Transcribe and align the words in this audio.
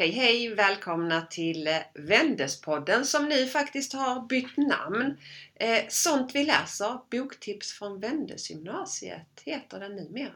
Hej 0.00 0.10
hej! 0.10 0.54
Välkomna 0.54 1.22
till 1.22 1.66
eh, 1.66 1.74
Vändespodden 1.94 3.04
som 3.04 3.28
nu 3.28 3.46
faktiskt 3.46 3.92
har 3.92 4.26
bytt 4.26 4.56
namn. 4.56 5.16
Eh, 5.54 5.84
Sånt 5.88 6.34
vi 6.34 6.44
läser, 6.44 6.98
boktips 7.10 7.72
från 7.72 8.00
Vändesgymnasiet 8.00 9.42
heter 9.44 9.80
den 9.80 9.96
numera. 9.96 10.32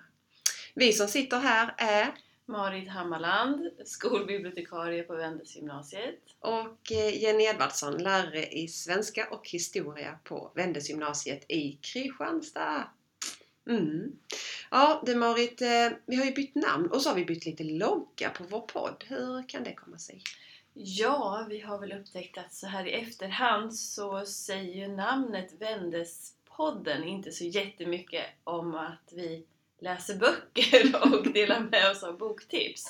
Vi 0.75 0.93
som 0.93 1.09
sitter 1.09 1.39
här 1.39 1.75
är 1.79 2.15
Marit 2.47 2.89
Hammarland, 2.89 3.71
skolbibliotekarie 3.85 5.03
på 5.03 5.17
Vändesgymnasiet. 5.17 6.21
och 6.41 6.93
eh, 6.93 7.23
Jenny 7.23 7.45
Edvardsson, 7.45 8.03
lärare 8.03 8.47
i 8.47 8.69
svenska 8.69 9.29
och 9.31 9.49
historia 9.49 10.19
på 10.25 10.53
Vändesgymnasiet 10.55 11.51
i 11.51 11.73
Kristianstad. 11.73 12.89
Mm. 13.69 14.13
Ja 14.71 15.03
du 15.07 15.15
Marit, 15.15 15.63
eh, 15.63 15.89
vi 16.07 16.17
har 16.17 16.25
ju 16.25 16.33
bytt 16.35 16.55
namn 16.55 16.87
och 16.91 17.03
så 17.03 17.09
har 17.09 17.17
vi 17.17 17.25
bytt 17.25 17.47
lite 17.47 17.65
logga 17.65 18.31
på 18.31 18.45
vår 18.45 18.61
podd. 18.61 19.05
Hur 19.09 19.49
kan 19.49 19.65
det 19.65 19.75
komma 19.75 19.99
sig? 19.99 20.23
Ja, 20.75 21.47
vi 21.49 21.61
har 21.61 21.79
väl 21.79 21.93
upptäckt 21.93 22.39
att 22.39 22.55
så 22.55 22.67
här 22.67 22.87
i 22.87 22.93
efterhand 22.93 23.75
så 23.75 24.25
säger 24.27 24.75
ju 24.75 24.89
namnet 24.89 25.53
Vändespodden 25.61 27.05
inte 27.05 27.33
så 27.33 27.45
jättemycket 27.45 28.25
om 28.45 28.75
att 28.75 29.13
vi 29.13 29.45
läser 29.81 30.15
böcker 30.15 30.97
och 31.15 31.33
delar 31.33 31.61
med 31.61 31.91
oss 31.91 32.03
av 32.03 32.19
boktips. 32.19 32.85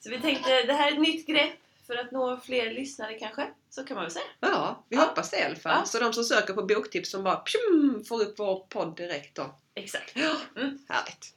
Så 0.00 0.10
vi 0.10 0.20
tänkte, 0.20 0.62
det 0.62 0.72
här 0.72 0.88
är 0.88 0.92
ett 0.92 1.00
nytt 1.00 1.26
grepp 1.26 1.58
för 1.86 1.96
att 1.96 2.10
nå 2.12 2.40
fler 2.44 2.72
lyssnare 2.74 3.18
kanske, 3.18 3.46
så 3.70 3.84
kan 3.84 3.94
man 3.94 4.04
väl 4.04 4.10
säga. 4.12 4.24
Ja, 4.40 4.84
vi 4.88 4.96
Ja. 4.96 5.02
hoppas 5.02 5.30
det 5.30 5.38
i 5.38 5.42
alla 5.42 5.56
fall. 5.56 5.76
Ja. 5.80 5.84
Så 5.84 5.98
de 5.98 6.12
som 6.12 6.24
söker 6.24 6.54
på 6.54 6.62
boktips 6.62 7.10
som 7.10 7.22
bara 7.24 7.36
pjum, 7.36 8.04
får 8.04 8.22
upp 8.22 8.38
vår 8.38 8.66
podd 8.68 8.96
direkt 8.96 9.34
då. 9.36 9.54
Exakt. 9.76 10.12
Ja, 10.14 10.36
Mm. 10.56 10.78
härligt. 10.88 11.32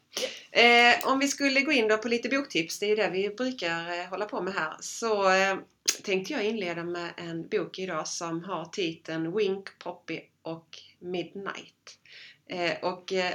Eh, 0.52 1.08
om 1.12 1.20
vi 1.20 1.28
skulle 1.28 1.62
gå 1.62 1.72
in 1.72 1.88
då 1.88 1.98
på 1.98 2.08
lite 2.08 2.30
boktips, 2.30 2.80
det 2.80 2.86
är 2.86 2.90
ju 2.90 2.96
det 2.96 3.10
vi 3.10 3.30
brukar 3.30 4.00
eh, 4.00 4.06
hålla 4.06 4.26
på 4.26 4.42
med 4.42 4.54
här, 4.54 4.74
så 4.80 5.32
eh, 5.32 5.58
tänkte 6.04 6.34
jag 6.34 6.44
inleda 6.46 6.84
med 6.84 7.10
en 7.18 7.48
bok 7.48 7.80
idag 7.80 8.08
som 8.08 8.44
har 8.44 8.66
titeln 8.66 9.38
Wink, 9.38 9.80
Poppy 9.80 10.20
och 10.42 10.68
Midnight. 11.00 12.00
Eh, 12.50 12.78
och 12.82 13.14
eh, 13.14 13.34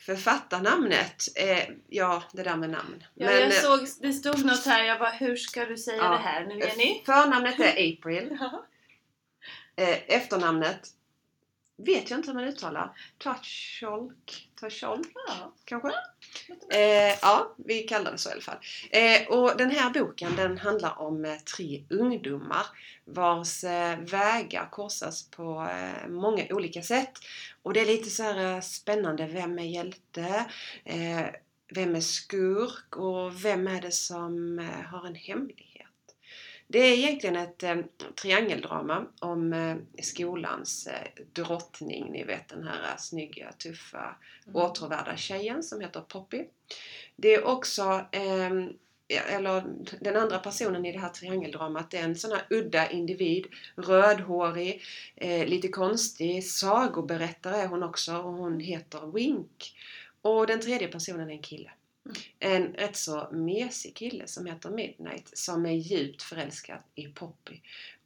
författarnamnet, 0.00 1.22
eh, 1.36 1.68
ja 1.88 2.22
det 2.32 2.42
där 2.42 2.56
med 2.56 2.70
namn. 2.70 3.04
Ja, 3.14 3.30
jag 3.30 3.42
eh, 3.42 3.50
såg, 3.50 3.88
det 4.00 4.12
stod 4.12 4.44
något 4.44 4.64
här, 4.66 4.84
jag 4.84 4.98
bara, 4.98 5.10
hur 5.10 5.36
ska 5.36 5.64
du 5.64 5.76
säga 5.76 5.96
Ja. 5.96 6.10
det 6.10 6.16
här 6.18 6.46
nu 6.46 6.58
Jenny? 6.58 7.02
Förnamnet 7.06 7.60
är 7.60 7.70
April, 7.92 8.38
efternamnet 10.06 10.88
vet 11.76 12.10
jag 12.10 12.18
inte 12.18 12.30
hur 12.30 12.34
man 12.34 12.44
uttalar. 12.44 12.98
Tacholk? 13.18 14.50
Tacholk? 14.60 15.08
Ja. 15.28 15.52
kanske? 15.64 15.92
Eh, 16.72 17.18
ja, 17.22 17.54
vi 17.56 17.82
kallar 17.82 18.12
det 18.12 18.18
så 18.18 18.28
i 18.28 18.32
alla 18.32 18.40
fall. 18.40 18.58
Eh, 18.90 19.28
och 19.28 19.56
den 19.56 19.70
här 19.70 19.90
boken 19.90 20.36
den 20.36 20.58
handlar 20.58 21.00
om 21.00 21.24
eh, 21.24 21.36
tre 21.56 21.84
ungdomar 21.90 22.66
vars 23.04 23.64
eh, 23.64 23.98
vägar 23.98 24.68
korsas 24.70 25.30
på 25.30 25.68
eh, 25.70 26.08
många 26.08 26.44
olika 26.50 26.82
sätt. 26.82 27.12
Och 27.62 27.72
det 27.72 27.80
är 27.80 27.86
lite 27.86 28.10
så 28.10 28.22
här 28.22 28.60
spännande. 28.60 29.26
Vem 29.26 29.58
är 29.58 29.62
hjälte? 29.62 30.44
Vem 31.74 31.96
är 31.96 32.00
skurk? 32.00 32.96
Och 32.96 33.44
vem 33.44 33.66
är 33.66 33.80
det 33.80 33.92
som 33.92 34.58
har 34.90 35.06
en 35.06 35.14
hemlighet? 35.14 35.75
Det 36.68 36.78
är 36.78 36.92
egentligen 36.98 37.36
ett 37.36 37.62
eh, 37.62 37.76
triangeldrama 38.14 39.06
om 39.20 39.52
eh, 39.52 39.76
skolans 40.02 40.86
eh, 40.86 41.24
drottning. 41.32 42.12
Ni 42.12 42.24
vet 42.24 42.48
den 42.48 42.62
här 42.66 42.82
eh, 42.82 42.96
snygga, 42.98 43.52
tuffa 43.52 44.16
Mm. 44.46 44.56
åtråvärda 44.56 45.16
tjejen 45.16 45.62
som 45.62 45.80
heter 45.80 46.00
Poppy. 46.00 46.44
Det 47.16 47.34
är 47.34 47.44
också, 47.46 47.82
ja, 49.08 49.20
eller 49.20 49.64
den 50.00 50.16
andra 50.16 50.38
personen 50.38 50.86
i 50.86 50.92
det 50.92 50.98
här 50.98 51.08
triangeldramat, 51.08 51.90
det 51.90 51.98
är 51.98 52.04
en 52.04 52.16
sån 52.16 52.30
här 52.30 52.46
udda 52.50 52.90
individ, 52.90 53.46
rödhårig, 53.76 54.82
eh, 55.16 55.46
lite 55.46 55.68
konstig, 55.68 56.44
sagoberättare 56.44 57.56
är 57.56 57.66
hon 57.66 57.82
också 57.82 58.16
och 58.16 58.32
hon 58.32 58.60
heter 58.60 59.12
Wink. 59.12 59.74
Och 60.22 60.46
den 60.46 60.60
tredje 60.60 60.88
personen 60.88 61.28
är 61.28 61.32
en 61.32 61.42
kille. 61.42 61.70
Mm. 62.06 62.16
En 62.38 62.72
rätt 62.74 62.96
så 62.96 63.28
mesig 63.32 63.96
kille 63.96 64.26
som 64.26 64.46
heter 64.46 64.70
Midnight 64.70 65.38
som 65.38 65.66
är 65.66 65.72
djupt 65.72 66.22
förälskad 66.22 66.78
i 66.94 67.06
Poppy. 67.06 67.60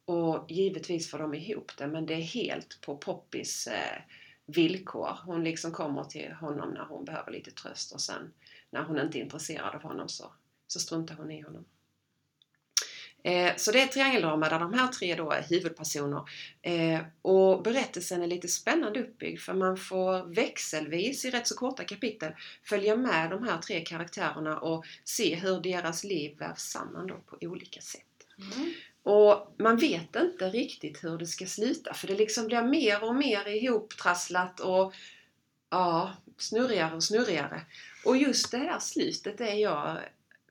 Och 0.05 0.45
givetvis 0.51 1.11
får 1.11 1.19
de 1.19 1.33
ihop 1.33 1.71
det 1.77 1.87
men 1.87 2.05
det 2.05 2.13
är 2.13 2.21
helt 2.21 2.81
på 2.81 2.97
Poppys 2.97 3.67
eh, 3.67 4.01
villkor. 4.45 5.17
Hon 5.25 5.43
liksom 5.43 5.71
kommer 5.71 6.03
till 6.03 6.31
honom 6.31 6.69
när 6.73 6.85
hon 6.85 7.05
behöver 7.05 7.31
lite 7.31 7.51
tröst 7.51 7.91
och 7.91 8.01
sen 8.01 8.33
när 8.69 8.83
hon 8.83 8.99
inte 8.99 9.19
är 9.19 9.23
intresserad 9.23 9.75
av 9.75 9.81
honom 9.81 10.09
så, 10.09 10.31
så 10.67 10.79
struntar 10.79 11.15
hon 11.15 11.31
i 11.31 11.41
honom. 11.41 11.65
Eh, 13.23 13.55
så 13.57 13.71
det 13.71 13.79
är 13.79 13.85
ett 13.85 13.91
triangeldrama 13.91 14.49
där 14.49 14.59
de 14.59 14.73
här 14.73 14.87
tre 14.87 15.15
då 15.15 15.31
är 15.31 15.43
huvudpersoner. 15.49 16.21
Eh, 16.61 16.99
och 17.21 17.63
berättelsen 17.63 18.21
är 18.21 18.27
lite 18.27 18.47
spännande 18.47 19.01
uppbyggd 19.01 19.39
för 19.39 19.53
man 19.53 19.77
får 19.77 20.35
växelvis 20.35 21.25
i 21.25 21.29
rätt 21.29 21.47
så 21.47 21.55
korta 21.55 21.83
kapitel 21.83 22.31
följa 22.63 22.95
med 22.95 23.29
de 23.29 23.43
här 23.43 23.57
tre 23.57 23.81
karaktärerna 23.81 24.59
och 24.59 24.85
se 25.03 25.35
hur 25.35 25.59
deras 25.59 26.03
liv 26.03 26.37
vävs 26.37 26.61
samman 26.61 27.07
då 27.07 27.15
på 27.15 27.37
olika 27.41 27.81
sätt. 27.81 28.01
Mm. 28.37 28.73
Och 29.03 29.55
man 29.57 29.77
vet 29.77 30.15
inte 30.15 30.49
riktigt 30.49 31.03
hur 31.03 31.17
det 31.17 31.27
ska 31.27 31.45
sluta 31.45 31.93
för 31.93 32.07
det 32.07 32.15
liksom 32.15 32.47
blir 32.47 32.61
mer 32.61 33.03
och 33.03 33.15
mer 33.15 33.47
ihoptrasslat 33.47 34.59
och 34.59 34.93
ja, 35.69 36.13
snurrigare 36.37 36.95
och 36.95 37.03
snurrigare. 37.03 37.61
Och 38.05 38.17
just 38.17 38.51
det 38.51 38.57
här 38.57 38.79
slutet 38.79 39.41
är 39.41 39.53
jag 39.53 39.97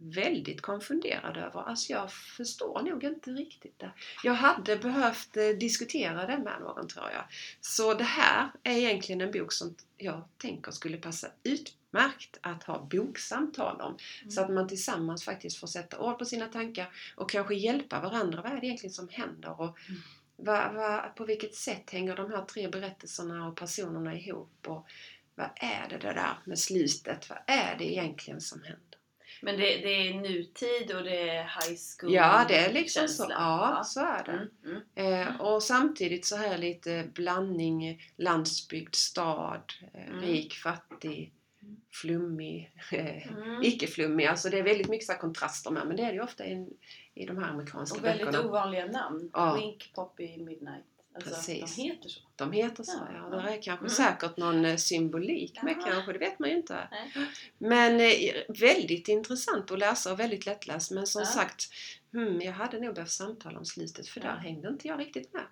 väldigt 0.03 0.61
konfunderad 0.61 1.37
över. 1.37 1.69
Alltså 1.69 1.93
jag 1.93 2.13
förstår 2.13 2.83
nog 2.83 3.05
inte 3.05 3.31
riktigt 3.31 3.79
det. 3.79 3.91
Jag 4.25 4.35
hade 4.35 4.77
behövt 4.77 5.37
eh, 5.37 5.49
diskutera 5.49 6.27
det 6.27 6.39
med 6.39 6.61
någon 6.61 6.89
tror 6.89 7.11
jag. 7.13 7.25
Så 7.61 7.95
det 7.95 8.05
här 8.05 8.51
är 8.63 8.77
egentligen 8.77 9.21
en 9.21 9.31
bok 9.33 9.53
som 9.53 9.75
jag 9.97 10.25
tänker 10.39 10.73
skulle 10.73 10.97
passa 10.97 11.29
utmärkt 11.43 12.39
att 12.41 12.63
ha 12.63 12.83
boksamtal 12.91 13.81
om. 13.81 13.99
Så 14.31 14.41
att 14.41 14.51
man 14.51 14.69
tillsammans 14.69 15.25
faktiskt 15.25 15.57
får 15.57 15.67
sätta 15.67 15.99
ord 15.99 16.19
på 16.19 16.25
sina 16.25 16.47
tankar 16.47 16.89
och 17.17 17.31
kanske 17.31 17.55
hjälpa 17.55 18.01
varandra. 18.01 18.43
Vad 18.43 18.53
är 18.53 18.61
det 18.61 18.67
egentligen 18.67 18.93
som 18.95 19.09
händer? 19.09 19.61
Och 19.61 19.79
Mm. 19.89 20.01
vad, 20.37 20.75
vad, 20.75 21.15
på 21.17 21.25
vilket 21.25 21.55
sätt 21.55 21.91
hänger 21.91 22.17
de 22.17 22.31
här 22.31 22.45
tre 22.45 22.69
berättelserna 22.69 23.49
och 23.49 23.57
personerna 23.57 24.15
ihop? 24.15 24.67
Och 24.67 24.87
vad 25.35 25.51
är 25.57 25.89
det 25.91 25.99
där 25.99 26.39
med 26.45 26.59
slutet? 26.59 27.31
Vad 27.31 27.39
är 27.47 27.77
det 27.79 27.93
egentligen 27.93 28.41
som 28.41 28.63
händer? 28.63 29.00
Men 29.43 29.57
det, 29.57 29.63
det 29.63 30.09
är 30.09 30.15
nutid 30.15 30.97
och 30.97 31.05
det 31.05 31.29
är 31.31 31.43
high 31.43 31.79
school 31.99 32.15
Ja, 32.15 32.45
det 32.49 32.57
är 32.57 32.73
liksom 32.73 33.09
så. 33.09 33.15
känsla. 33.17 33.35
Ja, 33.39 33.83
så 33.85 34.01
är 34.01 34.25
det. 34.25 34.33
Mm, 34.33 34.81
mm. 34.97 35.29
Eh, 35.29 35.41
och 35.41 35.63
samtidigt 35.63 36.27
så 36.27 36.37
här 36.37 36.59
lite 36.59 37.11
blandning 37.15 38.03
landsbygd, 38.17 38.95
stad, 38.95 39.73
eh, 39.95 40.07
Mm. 40.09 40.21
rik, 40.21 40.55
fattig, 40.55 41.33
Mm. 41.63 41.77
flummig, 41.93 42.73
eh, 42.93 43.29
Mm. 43.37 43.63
icke-flummig. 43.63 44.27
Alltså 44.27 44.51
det 44.51 44.59
är 44.59 44.63
väldigt 44.63 44.89
mycket 44.89 45.07
så 45.07 45.13
kontraster 45.15 45.71
med 45.71 45.87
men 45.87 45.97
det 45.97 46.03
är 46.03 46.07
det 46.07 46.13
ju 46.15 46.23
ofta 46.23 46.47
i, 46.47 46.69
i 47.15 47.27
de 47.27 47.39
här 47.39 47.51
amerikanska 47.51 47.99
Och 47.99 48.05
väldigt 48.05 48.27
böckerna. 48.27 48.49
ovanliga 48.49 48.87
namn. 48.87 49.31
Ja. 49.33 49.55
Wink, 49.55 49.93
Poppy, 49.95 50.37
Midnight. 50.37 50.85
Alltså, 51.15 51.31
Precis. 51.31 51.77
de 51.77 51.83
heter 51.83 52.09
så. 52.09 52.21
De 52.37 52.53
heter 52.53 52.83
så 52.83 52.99
ja. 53.15 53.29
Ja, 53.31 53.37
Det 53.37 53.53
är 53.57 53.63
kanske 53.63 53.85
Mm. 53.87 53.91
säkert 53.91 54.37
någon 54.37 54.65
eh, 54.65 54.77
symbolik 54.77 55.63
med 55.63 55.75
Ja. 55.79 55.85
kanske, 55.91 56.13
det 56.13 56.19
vet 56.19 56.39
man 56.39 56.51
ju 56.51 56.57
inte. 56.57 56.89
Nej. 56.91 57.13
Men 57.59 58.01
eh, 58.01 58.43
väldigt 58.61 59.09
intressant 59.09 59.71
att 59.71 59.79
läsa 59.79 60.13
och 60.13 60.21
väldigt 60.21 60.47
lättläst. 60.47 60.91
Men 60.91 61.07
som 61.07 61.21
Ja. 61.23 61.27
sagt, 61.27 61.65
hmm, 62.13 62.41
jag 62.41 62.53
hade 62.53 62.81
nog 62.81 62.95
behövt 62.95 63.11
samtala 63.11 63.59
om 63.59 63.65
slutet 63.65 64.09
för 64.09 64.21
där 64.21 64.37
hängde 64.37 64.69
inte 64.69 64.89
jag 64.89 65.01
riktigt 65.01 65.33
med. 65.33 65.43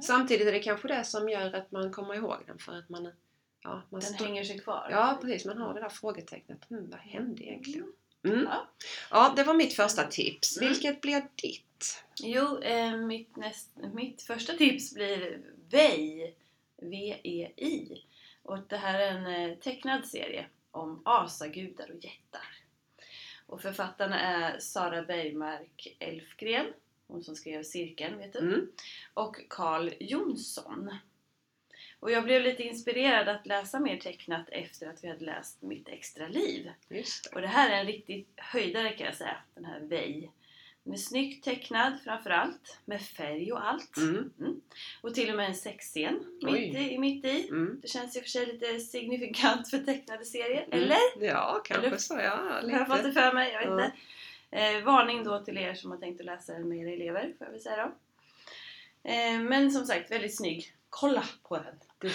Samtidigt 0.00 0.46
är 0.48 0.52
det 0.52 0.58
kanske 0.60 0.88
det 0.88 1.04
som 1.04 1.28
gör 1.28 1.52
att 1.54 1.70
man 1.72 1.92
kommer 1.92 2.14
ihåg 2.14 2.36
den 2.46 2.58
för 2.58 2.72
att 2.78 2.88
man, 2.88 3.12
ja, 3.62 3.82
man 3.90 4.00
Den 4.00 4.14
hänger 4.14 4.44
sig 4.44 4.58
kvar. 4.58 4.88
Ja 4.90 5.18
precis, 5.22 5.44
man 5.46 5.58
har 5.58 5.74
det 5.74 5.80
där 5.80 5.88
frågetecknet. 5.88 6.64
Hmm, 6.68 6.90
vad 6.90 7.00
hände 7.00 7.42
egentligen? 7.44 7.92
Mm. 8.24 8.44
Ja. 8.44 8.68
Ja, 9.10 9.32
det 9.36 9.44
var 9.44 9.54
mitt 9.54 9.72
första 9.72 10.04
tips. 10.04 10.56
Mm. 10.56 10.68
Vilket 10.68 11.00
blir 11.00 11.22
ditt? 11.34 12.04
Jo, 12.22 12.58
eh, 12.62 12.96
mitt, 12.96 13.36
näst, 13.36 13.70
mitt 13.94 14.22
första 14.22 14.52
tips 14.52 14.94
blir 14.94 15.40
VEI. 15.70 16.34
V-E-I. 16.82 18.04
Och 18.42 18.58
det 18.68 18.76
här 18.76 18.98
är 18.98 19.10
en 19.10 19.26
eh, 19.50 19.56
tecknad 19.58 20.06
serie 20.06 20.46
om 20.70 21.02
asagudar 21.04 21.90
och 21.90 22.04
jättar. 22.04 22.58
Och 23.46 23.62
författarna 23.62 24.20
är 24.20 24.58
Sara 24.60 25.02
Bergmark 25.02 25.96
Elfgren, 25.98 26.66
hon 27.06 27.24
som 27.24 27.36
skrev 27.36 27.62
Cirkeln, 27.62 28.18
vet 28.18 28.32
du? 28.32 28.38
Mm. 28.38 28.70
och 29.14 29.36
Carl 29.48 29.90
Jonsson. 30.00 30.90
Och 32.00 32.10
jag 32.10 32.24
blev 32.24 32.42
lite 32.42 32.62
inspirerad 32.62 33.28
att 33.28 33.46
läsa 33.46 33.80
mer 33.80 33.96
tecknat 33.96 34.48
efter 34.48 34.86
att 34.90 35.04
vi 35.04 35.08
hade 35.08 35.24
läst 35.24 35.62
Mitt 35.62 35.88
extra 35.88 36.28
liv. 36.28 36.70
Det. 36.88 37.04
Och 37.34 37.40
det 37.40 37.46
här 37.48 37.70
är 37.70 37.80
en 37.80 37.86
riktig 37.86 38.26
höjdare 38.36 38.90
kan 38.92 39.06
jag 39.06 39.16
säga, 39.16 39.36
den 39.54 39.64
här 39.64 39.80
Vej. 39.80 40.30
Den 40.84 40.92
är 40.92 40.98
snyggt 40.98 41.44
tecknad 41.44 41.92
framförallt, 42.04 42.78
med 42.84 43.02
färg 43.02 43.52
och 43.52 43.68
allt. 43.68 43.96
Mm. 43.96 44.32
Och 45.00 45.14
till 45.14 45.30
och 45.30 45.36
med 45.36 45.46
en 45.48 45.54
sexscen 45.54 46.38
mitt 46.42 46.76
i, 46.76 46.98
mitt 46.98 47.24
i. 47.24 47.48
Mm. 47.48 47.78
Det 47.82 47.88
känns 47.88 48.16
i 48.16 48.18
och 48.18 48.22
för 48.22 48.30
sig 48.30 48.46
lite 48.46 48.80
signifikant 48.80 49.70
för 49.70 49.78
tecknade 49.78 50.24
serier, 50.24 50.66
Mm. 50.70 50.78
eller? 50.84 51.26
Ja, 51.26 51.60
kanske 51.64 51.86
Eller- 51.86 51.96
så 51.96 52.14
ja. 52.14 52.36
Har 52.62 52.70
jag 52.70 52.86
fått 52.86 52.96
det 53.02 53.08
Lite. 53.08 53.20
för 53.20 53.32
mig? 53.32 53.52
Jag 53.52 53.76
vet. 53.76 53.92
Eh, 54.50 54.84
varning 54.84 55.24
då 55.24 55.44
till 55.44 55.58
er 55.58 55.74
som 55.74 55.90
har 55.90 55.98
tänkt 55.98 56.20
att 56.20 56.26
läsa 56.26 56.52
den 56.52 56.68
med 56.68 56.78
era 56.78 56.90
elever, 56.90 57.22
får 57.38 57.46
jag 57.46 57.52
väl 57.52 57.60
säga 57.60 57.76
då. 57.86 57.92
Eh, 59.10 59.40
men 59.40 59.70
som 59.70 59.86
sagt, 59.86 60.10
väldigt 60.10 60.36
snygg. 60.36 60.72
Kolla 60.90 61.24
på 61.42 61.56
den! 61.56 61.74
Du 61.98 62.10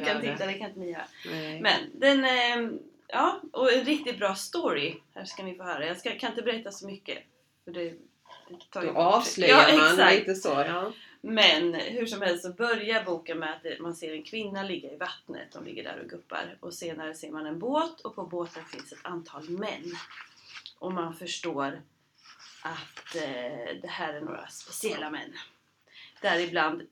kan 0.00 0.06
göra. 0.06 0.20
titta, 0.20 0.46
det 0.46 0.54
kan 0.54 0.68
inte 0.68 0.80
ni 0.80 0.90
göra. 0.90 1.04
Nej. 1.26 1.60
Men 1.60 2.00
den, 2.00 2.24
eh, 2.24 2.78
ja, 3.08 3.40
och 3.52 3.72
en 3.72 3.84
riktigt 3.84 4.18
bra 4.18 4.34
story. 4.34 4.96
Här 5.14 5.24
ska 5.24 5.42
ni 5.42 5.54
få 5.54 5.62
höra. 5.62 5.86
Jag 5.86 5.96
ska, 5.96 6.18
kan 6.18 6.30
inte 6.30 6.42
berätta 6.42 6.72
så 6.72 6.86
mycket. 6.86 7.18
För 7.64 7.70
det, 7.70 7.94
det 8.48 8.70
tar 8.70 8.82
Då 8.82 8.90
avslöjar 8.90 9.68
ja, 9.68 9.76
man 9.76 9.90
exakt. 9.90 10.18
lite 10.18 10.34
så. 10.34 10.48
Ja. 10.48 10.92
Men 11.20 11.74
hur 11.74 12.06
som 12.06 12.22
helst 12.22 12.44
så 12.44 12.52
börjar 12.52 13.04
boken 13.04 13.38
med 13.38 13.52
att 13.52 13.80
man 13.80 13.94
ser 13.94 14.12
en 14.12 14.22
kvinna 14.22 14.62
ligga 14.62 14.92
i 14.92 14.96
vattnet. 14.96 15.52
De 15.52 15.64
ligger 15.64 15.84
där 15.84 16.00
och 16.02 16.10
guppar. 16.10 16.56
Och 16.60 16.74
senare 16.74 17.14
ser 17.14 17.30
man 17.30 17.46
en 17.46 17.58
båt 17.58 18.00
och 18.00 18.14
på 18.14 18.24
båten 18.24 18.64
finns 18.64 18.92
ett 18.92 18.98
antal 19.02 19.50
män. 19.50 19.96
Och 20.78 20.92
man 20.92 21.14
förstår 21.14 21.82
att 22.62 23.16
eh, 23.16 23.76
det 23.82 23.88
här 23.88 24.14
är 24.14 24.20
några 24.20 24.46
speciella 24.46 25.10
män. 25.10 25.32
Däribland 26.20 26.82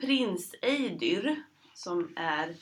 prins 0.00 0.54
Eidyr 0.62 1.42
som 1.74 2.12
är 2.16 2.54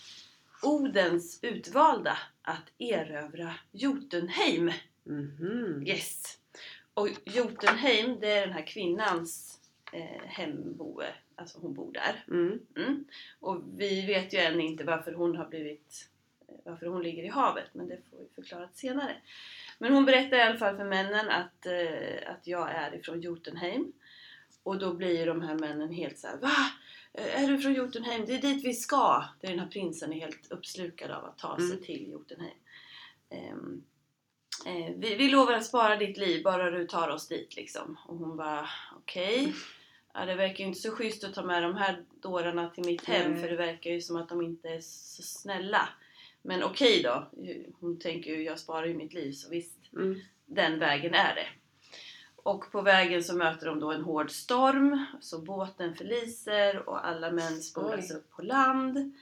Odens 0.63 1.39
utvalda 1.43 2.19
att 2.43 2.73
erövra 2.79 3.55
Jotunheim. 3.73 4.73
Mhm. 5.05 5.85
Yes. 5.87 6.39
Och 6.95 7.09
Jotunheim, 7.25 8.21
det 8.21 8.33
är 8.33 8.47
den 8.47 8.55
här 8.55 8.67
kvinnans 8.67 9.61
eh, 9.93 10.27
hemboe. 10.27 11.07
Alltså 11.37 11.59
hon 11.59 11.75
bor 11.75 11.93
där. 11.93 12.25
Mm. 12.29 12.61
Mm. 12.77 13.05
Och 13.41 13.63
vi 13.77 14.07
vet 14.07 14.35
ju 14.35 14.39
än 14.39 14.61
inte 14.61 14.85
varför 14.85 15.13
hon 15.13 15.37
har 15.37 15.47
blivit 15.47 16.09
eh, 16.49 16.55
varför 16.65 16.87
hon 16.87 17.03
ligger 17.03 17.23
i 17.23 17.29
havet, 17.29 17.69
men 17.73 17.89
det 17.89 17.99
får 18.11 18.19
vi 18.19 18.29
förklarat 18.35 18.77
senare. 18.77 19.17
Men 19.79 19.93
hon 19.93 20.05
berättar 20.05 20.37
i 20.37 20.43
alla 20.43 20.59
fall 20.59 20.77
för 20.77 20.85
männen 20.85 21.29
att, 21.29 21.67
eh, 21.67 22.31
att 22.33 22.47
jag 22.47 22.71
är 22.71 22.95
ifrån 22.95 23.21
Jotunheim. 23.21 23.93
Och 24.69 24.79
då 24.79 24.95
blir 24.95 25.19
ju 25.19 25.25
de 25.25 25.41
här 25.43 25.55
männen 25.55 25.93
helt 25.93 26.19
så 26.19 26.27
här: 26.27 26.37
Va? 26.37 26.55
Eh, 27.15 27.43
Är 27.45 27.49
du 27.49 27.59
från 27.59 27.75
Jotunheim? 27.75 28.25
Det 28.27 28.35
är 28.35 28.41
dit 28.41 28.65
vi 28.65 28.75
ska! 28.75 29.25
Det 29.41 29.47
är 29.47 29.51
den 29.51 29.61
här 29.61 29.67
prinsen 29.69 30.13
är 30.13 30.21
helt 30.21 30.51
uppslukad 30.53 31.11
av 31.11 31.25
att 31.25 31.39
ta 31.39 31.57
sig 31.57 31.67
Mm. 31.71 31.83
till 31.85 32.09
Jotunheim. 32.11 32.57
Ehm, 33.31 33.83
eh, 34.67 34.95
vi, 34.97 35.15
vi 35.15 35.29
lovar 35.31 35.53
att 35.53 35.65
spara 35.67 35.97
ditt 35.97 36.17
liv, 36.17 36.43
bara 36.45 36.71
du 36.71 36.87
tar 36.87 37.09
oss 37.09 37.29
dit 37.29 37.57
liksom. 37.57 37.99
Och 38.07 38.17
hon 38.17 38.37
bara, 38.37 38.69
okej. 38.97 39.55
Ja, 40.15 40.25
det 40.25 40.35
verkar 40.35 40.59
ju 40.59 40.67
inte 40.69 40.81
så 40.81 40.91
schysst 40.91 41.25
att 41.25 41.35
ta 41.35 41.43
med 41.43 41.63
de 41.63 41.75
här 41.77 42.05
dårarna 42.23 42.71
till 42.71 42.85
mitt 42.85 43.05
hem 43.05 43.33
Nej. 43.33 43.41
för 43.43 43.49
det 43.49 43.57
verkar 43.57 43.91
ju 43.91 44.01
som 44.01 44.17
att 44.17 44.29
de 44.29 44.43
inte 44.43 44.69
är 44.69 44.81
så 44.81 45.23
snälla. 45.23 45.89
Men 46.43 46.63
okej 46.63 47.03
då, 47.03 47.31
hon 47.81 47.99
tänker 47.99 48.31
ju 48.31 48.43
jag 48.43 48.59
sparar 48.59 48.87
ju 48.87 48.95
mitt 48.95 49.15
liv 49.15 49.33
så 49.33 49.51
visst, 49.51 49.93
Mm. 49.93 50.21
den 50.47 50.79
vägen 50.79 51.15
är 51.15 51.35
det. 51.35 51.47
Och 52.49 52.73
på 52.73 52.83
vägen 52.83 53.25
så 53.25 53.37
möter 53.37 53.67
de 53.67 53.81
då 53.81 53.93
en 53.93 54.03
hård 54.03 54.31
storm, 54.31 55.05
så 55.21 55.39
båten 55.39 55.95
förliser 55.95 56.89
och 56.89 57.07
alla 57.07 57.31
män 57.31 57.63
spolas 57.63 58.11
upp 58.11 58.31
på 58.31 58.43
land. 58.43 59.13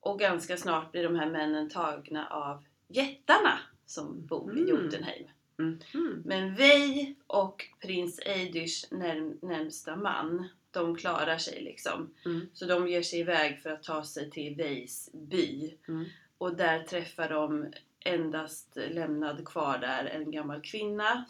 Och 0.00 0.18
ganska 0.18 0.56
snart 0.56 0.92
blir 0.92 1.02
de 1.02 1.16
här 1.16 1.30
männen 1.30 1.70
tagna 1.70 2.26
av 2.26 2.64
jättarna 2.88 3.58
som 3.86 4.26
bor 4.26 4.58
i 4.58 4.60
Mm. 4.60 4.68
Jotunheim. 4.68 5.26
Mhm. 5.58 6.22
Men 6.24 6.54
Vej 6.54 7.14
och 7.26 7.64
prins 7.80 8.18
Eidyrs 8.18 8.90
närm- 8.90 9.38
närmsta 9.42 9.96
man, 9.96 10.48
de 10.70 10.96
klarar 10.96 11.38
sig 11.38 11.62
liksom. 11.62 12.10
Mm. 12.24 12.48
Så 12.52 12.64
de 12.66 12.88
ger 12.88 13.02
sig 13.02 13.18
iväg 13.20 13.60
för 13.62 13.70
att 13.70 13.82
ta 13.82 14.04
sig 14.04 14.30
till 14.30 14.54
Vejs 14.56 15.10
by. 15.12 15.74
Mm. 15.88 16.04
Och 16.38 16.56
där 16.56 16.82
träffar 16.82 17.28
de 17.28 17.72
endast 18.00 18.76
lämnad 18.90 19.48
kvar 19.48 19.78
där 19.78 20.04
en 20.04 20.30
gammal 20.30 20.60
kvinna. 20.60 21.24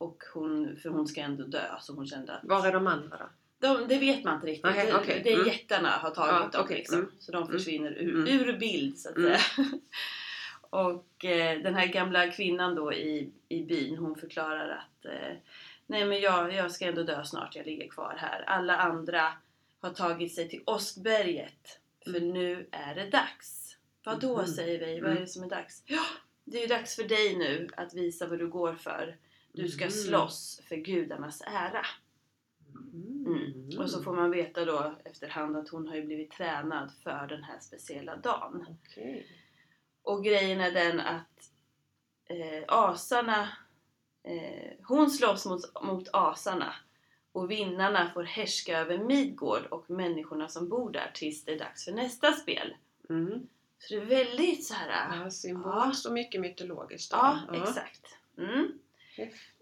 Och 0.00 0.22
hon, 0.34 0.76
för 0.82 0.88
hon 0.88 1.06
ska 1.08 1.20
ändå 1.20 1.44
dö, 1.44 1.64
så 1.80 1.94
hon 1.94 2.06
kände 2.06 2.32
att... 2.32 2.44
Var 2.44 2.66
är 2.66 2.72
de 2.72 2.86
andra 2.86 3.18
då? 3.18 3.28
De, 3.58 3.88
det 3.88 3.98
vet 3.98 4.24
man 4.24 4.34
inte 4.34 4.46
riktigt. 4.46 4.74
Det, 4.74 4.94
okej, 4.94 5.20
det 5.24 5.30
är 5.32 5.34
mm. 5.34 5.46
jättarna 5.48 5.88
har 5.88 6.10
tagit 6.10 6.32
Ja, 6.32 6.48
dem 6.52 6.64
okej, 6.64 6.76
liksom. 6.76 6.98
mm. 6.98 7.10
Så 7.18 7.32
de 7.32 7.42
Mm. 7.42 7.52
försvinner 7.52 7.90
ur, 7.92 8.14
Mm. 8.28 8.40
ur 8.48 8.58
bild 8.58 8.98
så 8.98 9.08
att 9.08 9.16
Mm. 9.16 9.30
säga. 9.38 9.40
Och 10.70 11.24
eh, 11.24 11.62
den 11.62 11.74
här 11.74 11.86
gamla 11.86 12.30
kvinnan 12.30 12.74
då 12.74 12.92
i, 12.92 13.30
i 13.48 13.62
byn 13.64 13.96
hon 13.96 14.16
förklarar 14.16 14.68
att 14.68 15.04
eh, 15.04 15.36
Nej 15.86 16.04
men 16.04 16.20
jag, 16.20 16.54
jag 16.54 16.72
ska 16.72 16.84
ändå 16.86 17.02
dö 17.02 17.24
snart, 17.24 17.56
jag 17.56 17.66
ligger 17.66 17.88
kvar 17.88 18.14
här. 18.18 18.42
Alla 18.46 18.76
andra 18.76 19.32
har 19.80 19.90
tagit 19.90 20.34
sig 20.34 20.48
till 20.48 20.62
Åskberget. 20.66 21.80
För 22.04 22.20
nu 22.20 22.66
är 22.70 22.94
det 22.94 23.10
dags. 23.10 23.76
Vad 24.04 24.20
då 24.20 24.36
Mhm. 24.36 24.46
säger 24.46 24.86
vi? 24.86 25.00
Vad 25.00 25.10
är 25.10 25.20
det 25.20 25.26
som 25.26 25.42
är 25.42 25.48
dags? 25.48 25.82
Ja, 25.86 26.04
det 26.44 26.56
är 26.58 26.60
ju 26.62 26.66
dags 26.66 26.96
för 26.96 27.04
dig 27.04 27.36
nu 27.36 27.68
att 27.76 27.94
visa 27.94 28.26
vad 28.26 28.38
du 28.38 28.48
går 28.48 28.74
för. 28.74 29.16
Du 29.52 29.68
ska 29.68 29.84
Mhm. 29.84 29.90
slåss 29.90 30.60
för 30.68 30.76
gudarnas 30.76 31.42
ära. 31.46 31.86
Mm. 32.94 33.78
Och 33.78 33.90
så 33.90 34.02
får 34.02 34.12
man 34.12 34.30
veta 34.30 34.64
då 34.64 34.94
efterhand 35.04 35.56
att 35.56 35.68
hon 35.68 35.88
har 35.88 35.96
ju 35.96 36.02
blivit 36.06 36.30
tränad 36.30 36.92
för 37.02 37.26
den 37.26 37.42
här 37.42 37.58
speciella 37.60 38.16
dagen. 38.16 38.66
Okej. 38.70 39.26
Och 40.02 40.24
grejen 40.24 40.60
är 40.60 40.70
den 40.70 41.00
att 41.00 41.50
eh, 42.24 42.64
asarna, 42.68 43.48
eh, 44.22 44.70
hon 44.88 45.10
slåss 45.10 45.46
mot, 45.46 45.82
mot 45.82 46.08
asarna 46.12 46.74
och 47.32 47.50
vinnarna 47.50 48.10
får 48.14 48.22
härska 48.22 48.78
över 48.78 48.98
Midgård 48.98 49.66
och 49.70 49.90
människorna 49.90 50.48
som 50.48 50.68
bor 50.68 50.90
där 50.92 51.10
tills 51.14 51.44
det 51.44 51.52
är 51.52 51.58
dags 51.58 51.84
för 51.84 51.92
nästa 51.92 52.32
spel. 52.32 52.76
Mm. 53.10 53.46
Så 53.78 53.94
det 53.94 54.00
är 54.00 54.04
väldigt 54.04 54.64
så 54.66 54.74
här. 54.74 55.16
Ja, 55.24 55.30
symboliskt 55.30 56.06
och 56.06 56.12
mycket 56.12 56.40
mytologiskt. 56.40 57.10
då. 57.12 57.16
Ja, 57.16 57.40
exakt. 57.52 58.16
Mm. 58.38 58.72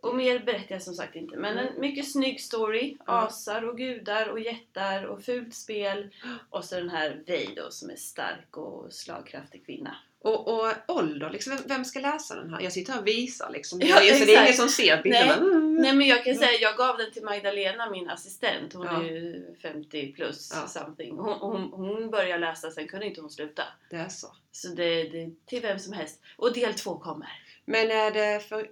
Och 0.03 0.17
mer 0.17 0.39
berättar 0.39 0.75
jag 0.75 0.83
som 0.83 0.95
sagt 0.95 1.17
inte. 1.17 1.37
Men 1.37 1.59
en 1.59 1.81
mycket 1.81 2.13
snygg 2.13 2.41
story. 2.41 2.97
Ja. 3.07 3.27
Asar 3.27 3.63
och 3.69 3.77
gudar 3.79 4.29
och 4.29 4.41
jättar 4.41 5.05
och 5.05 5.23
fult 5.23 5.55
spel. 5.55 6.15
Och 6.51 6.65
så 6.65 6.75
den 6.75 6.89
här 6.91 7.23
Vej 7.27 7.53
då 7.57 7.71
som 7.71 7.91
är 7.91 7.97
stark 7.97 8.57
och 8.57 8.93
slagkraftig 8.93 9.67
kvinna. 9.67 9.97
Och, 10.21 10.49
och 10.49 10.73
ålder, 10.89 11.31
liksom, 11.31 11.59
vem, 11.67 11.85
ska 11.85 12.01
läsa 12.01 12.35
den 12.35 12.51
här? 12.51 12.61
Jag 12.61 12.73
sitter 12.73 12.93
här 12.93 13.01
och 13.01 13.07
visar 13.07 13.51
liksom. 13.51 13.81
Ja, 13.81 13.97
så 13.97 14.25
det 14.25 14.35
är 14.35 14.43
ingen 14.43 14.55
som 14.55 14.69
ser 14.69 15.03
bilderna. 15.03 15.37
Mm. 15.37 15.75
Nej 15.75 15.95
men 15.95 16.07
jag 16.07 16.25
kan 16.25 16.35
säga, 16.35 16.59
jag 16.61 16.77
gav 16.77 16.99
den 16.99 17.13
till 17.13 17.25
Magdalena, 17.25 17.91
min 17.91 18.11
assistent. 18.11 18.73
Hon 18.73 18.87
Ja. 18.87 19.03
är 19.03 19.05
ju 19.05 19.55
50 19.63 20.13
plus 20.13 20.53
Ja. 20.55 20.67
something. 20.69 21.17
Hon, 21.19 21.39
hon, 21.39 21.73
hon 21.73 22.11
började 22.11 22.41
läsa, 22.41 22.71
sen 22.71 22.89
kunde 22.89 23.07
inte 23.07 23.21
hon 23.21 23.31
sluta. 23.31 23.63
Det 23.91 23.97
är 23.97 24.09
så. 24.09 24.29
Så 24.53 24.69
det, 24.69 25.03
det 25.03 25.23
är 25.23 25.31
till 25.47 25.63
vem 25.63 25.79
som 25.79 25.93
helst. 25.93 26.21
Och 26.37 26.53
del 26.53 26.75
två 26.75 26.99
kommer. 26.99 27.29
Men 27.65 27.91
är 27.91 28.11
det 28.11 28.41
för 28.49 28.71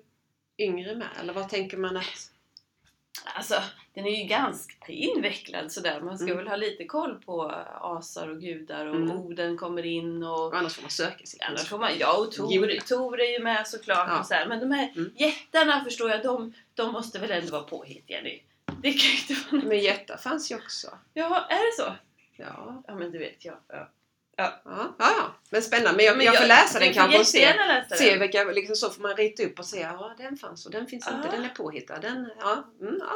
yngre 0.59 0.95
med? 0.95 1.09
Eller 1.21 1.33
vad 1.33 1.49
tänker 1.49 1.77
man 1.77 1.97
att... 1.97 2.31
Alltså, 3.35 3.63
den 3.95 4.07
är 4.07 4.11
ju 4.23 4.25
ganska 4.25 4.93
invecklad 4.93 5.73
sådär. 5.73 6.01
Man 6.01 6.19
ska 6.19 6.25
Mm. 6.27 6.37
väl 6.37 6.49
ha 6.49 6.57
lite 6.57 6.85
koll 6.85 7.15
på 7.25 7.43
asar 7.81 8.29
och 8.29 8.41
gudar 8.41 8.87
och 8.87 8.97
Mm. 8.97 9.11
Oden 9.11 9.57
kommer 9.57 9.87
in 9.87 10.23
och 10.23 10.57
Annars 10.57 10.75
får 10.75 10.83
man 10.83 10.91
söka 10.91 11.27
sig. 11.27 11.41
Annars 11.49 11.69
får 11.69 11.79
man, 11.79 11.91
ja 11.99 12.17
och 12.19 12.33
Tor. 12.33 12.81
Tor 12.89 13.21
är 13.21 13.33
ju 13.33 13.39
med 13.45 13.67
såklart. 13.69 14.09
Ja. 14.09 14.21
Och 14.21 14.27
så 14.27 14.35
här, 14.35 14.47
men 14.47 14.61
de 14.61 14.71
här 14.71 14.93
Mm. 14.97 15.13
jättarna 15.17 15.85
förstår 15.85 16.11
jag, 16.11 16.23
de, 16.23 16.53
de 16.75 16.93
måste 16.93 17.19
väl 17.19 17.31
ändå 17.31 17.53
vara 17.53 17.63
påhittiga 17.63 18.21
nu. 18.23 18.39
Det 18.83 18.93
kan 18.93 19.11
ju 19.11 19.17
inte 19.21 19.35
vara 19.35 19.61
något. 19.61 19.69
Men 19.69 19.79
jättar 19.81 20.17
fanns 20.17 20.51
ju 20.53 20.57
också. 20.57 20.99
Jaha, 21.15 21.47
är 21.49 21.57
det 21.79 21.83
så? 21.85 21.93
Ja. 22.37 22.83
Ja 22.87 22.95
men 22.95 23.11
du 23.13 23.19
vet, 23.19 23.45
ja. 23.45 23.61
ja. 23.69 23.89
Ja, 24.37 24.61
ja, 24.65 24.95
ja. 24.99 25.35
Men 25.51 25.63
spännande. 25.63 25.97
Men 25.97 26.05
jag, 26.07 26.17
Men 26.17 26.27
jag 26.27 26.37
får 26.39 26.47
läsa 26.47 26.79
den 26.79 26.93
kanske 26.95 27.19
och 27.19 27.27
se. 27.27 27.55
läsa 27.57 27.97
Se 27.97 28.19
vilka, 28.19 28.45
liksom 28.45 28.77
så 28.77 28.91
får 28.91 29.03
man 29.03 29.17
rita 29.17 29.43
upp 29.43 29.59
och 29.59 29.65
se, 29.67 29.81
ja 29.81 30.15
den 30.19 30.37
fanns 30.37 30.67
och 30.67 30.73
den 30.73 30.87
finns 30.87 31.07
inte, 31.09 31.29
Ah. 31.29 31.33
den 31.33 31.45
är 31.45 31.49
påhittad. 31.49 31.99
Den, 31.99 32.31
ja, 32.41 32.65
mm, 32.81 32.97
ja. 33.01 33.13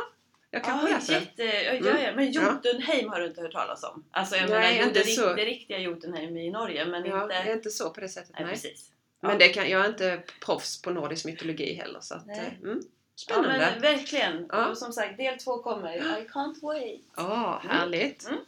Jag 0.51 0.63
Ja, 0.67 0.81
läser 0.91 1.13
den. 1.13 1.23
jätte, 1.23 1.43
ja, 1.45 1.73
ja, 1.73 1.91
Mm. 1.91 2.03
ja, 2.03 2.13
men 2.17 2.31
Jotunheim 2.33 3.09
har 3.09 3.21
du 3.21 3.27
inte 3.27 3.41
hört 3.43 3.53
talas 3.53 3.83
om? 3.85 4.05
Alltså 4.11 4.37
jag 4.37 4.51
Nej, 4.51 4.75
menar, 4.75 4.89
inte 4.89 5.01
det, 5.03 5.07
så. 5.11 5.35
det 5.35 5.45
riktiga 5.45 5.79
Jotunheim 5.79 6.37
i 6.37 6.51
Norge, 6.51 6.87
men 6.87 7.05
Ja, 7.05 7.23
inte... 7.23 7.35
det 7.43 7.51
är 7.51 7.53
inte 7.55 7.71
så 7.71 7.91
på 7.91 8.01
det 8.01 8.09
sättet. 8.09 8.31
nej, 8.35 8.43
Nej. 8.45 8.53
precis. 8.55 8.87
Men 9.23 9.31
Ja. 9.33 9.39
det 9.39 9.49
kan, 9.49 9.71
jag 9.71 9.85
är 9.85 9.89
inte 9.89 10.23
proffs 10.45 10.83
på 10.83 10.91
nordisk 10.91 11.25
mytologi 11.25 11.75
heller. 11.75 12.01
Så 12.01 12.15
att, 12.15 12.29
eh, 12.29 12.39
mm, 12.39 12.81
Ja, 13.29 13.35
spännande. 13.35 13.59
men 13.73 13.81
verkligen. 13.81 14.47
Ja. 14.49 14.67
Och 14.67 14.79
som 14.79 14.93
sagt, 14.93 15.17
del 15.17 15.39
två 15.39 15.63
kommer. 15.63 15.97
I 15.97 16.29
can't 16.29 16.61
wait. 16.63 17.01
Ja, 17.17 17.63
härligt. 17.69 18.29
Mm. 18.29 18.41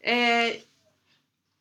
Eh, 0.00 0.56